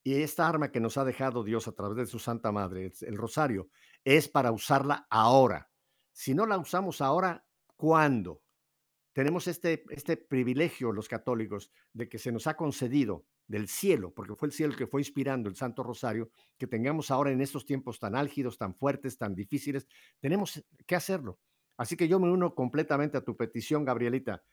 [0.04, 3.18] Y esta arma que nos ha dejado Dios a través de su Santa Madre, el
[3.18, 3.70] rosario,
[4.04, 5.72] es para usarla ahora.
[6.12, 8.44] Si no la usamos ahora, ¿cuándo?
[9.14, 14.36] Tenemos este, este privilegio los católicos de que se nos ha concedido del cielo, porque
[14.36, 18.00] fue el cielo que fue inspirando el Santo Rosario, que tengamos ahora en estos tiempos
[18.00, 19.88] tan álgidos, tan fuertes, tan difíciles,
[20.20, 21.40] tenemos que hacerlo.
[21.78, 24.44] Así que yo me uno completamente a tu petición, Gabrielita,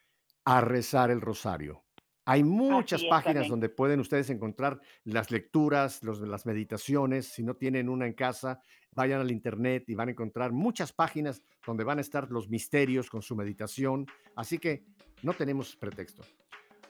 [0.44, 1.84] a rezar el rosario.
[2.24, 7.26] Hay muchas páginas donde pueden ustedes encontrar las lecturas, los, las meditaciones.
[7.26, 8.60] Si no tienen una en casa,
[8.92, 13.10] vayan al internet y van a encontrar muchas páginas donde van a estar los misterios
[13.10, 14.06] con su meditación.
[14.36, 14.84] Así que
[15.22, 16.22] no tenemos pretexto.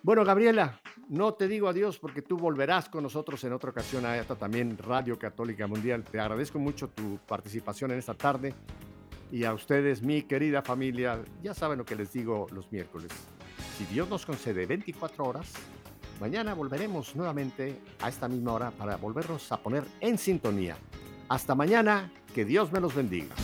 [0.05, 4.19] Bueno, Gabriela, no te digo adiós porque tú volverás con nosotros en otra ocasión a
[4.19, 6.03] esta también Radio Católica Mundial.
[6.03, 8.53] Te agradezco mucho tu participación en esta tarde
[9.31, 13.13] y a ustedes, mi querida familia, ya saben lo que les digo los miércoles.
[13.79, 15.53] Si Dios nos concede 24 horas,
[16.21, 20.77] mañana volveremos nuevamente a esta misma hora para volvernos a poner en sintonía.
[21.29, 23.37] Hasta mañana, que Dios me los bendiga.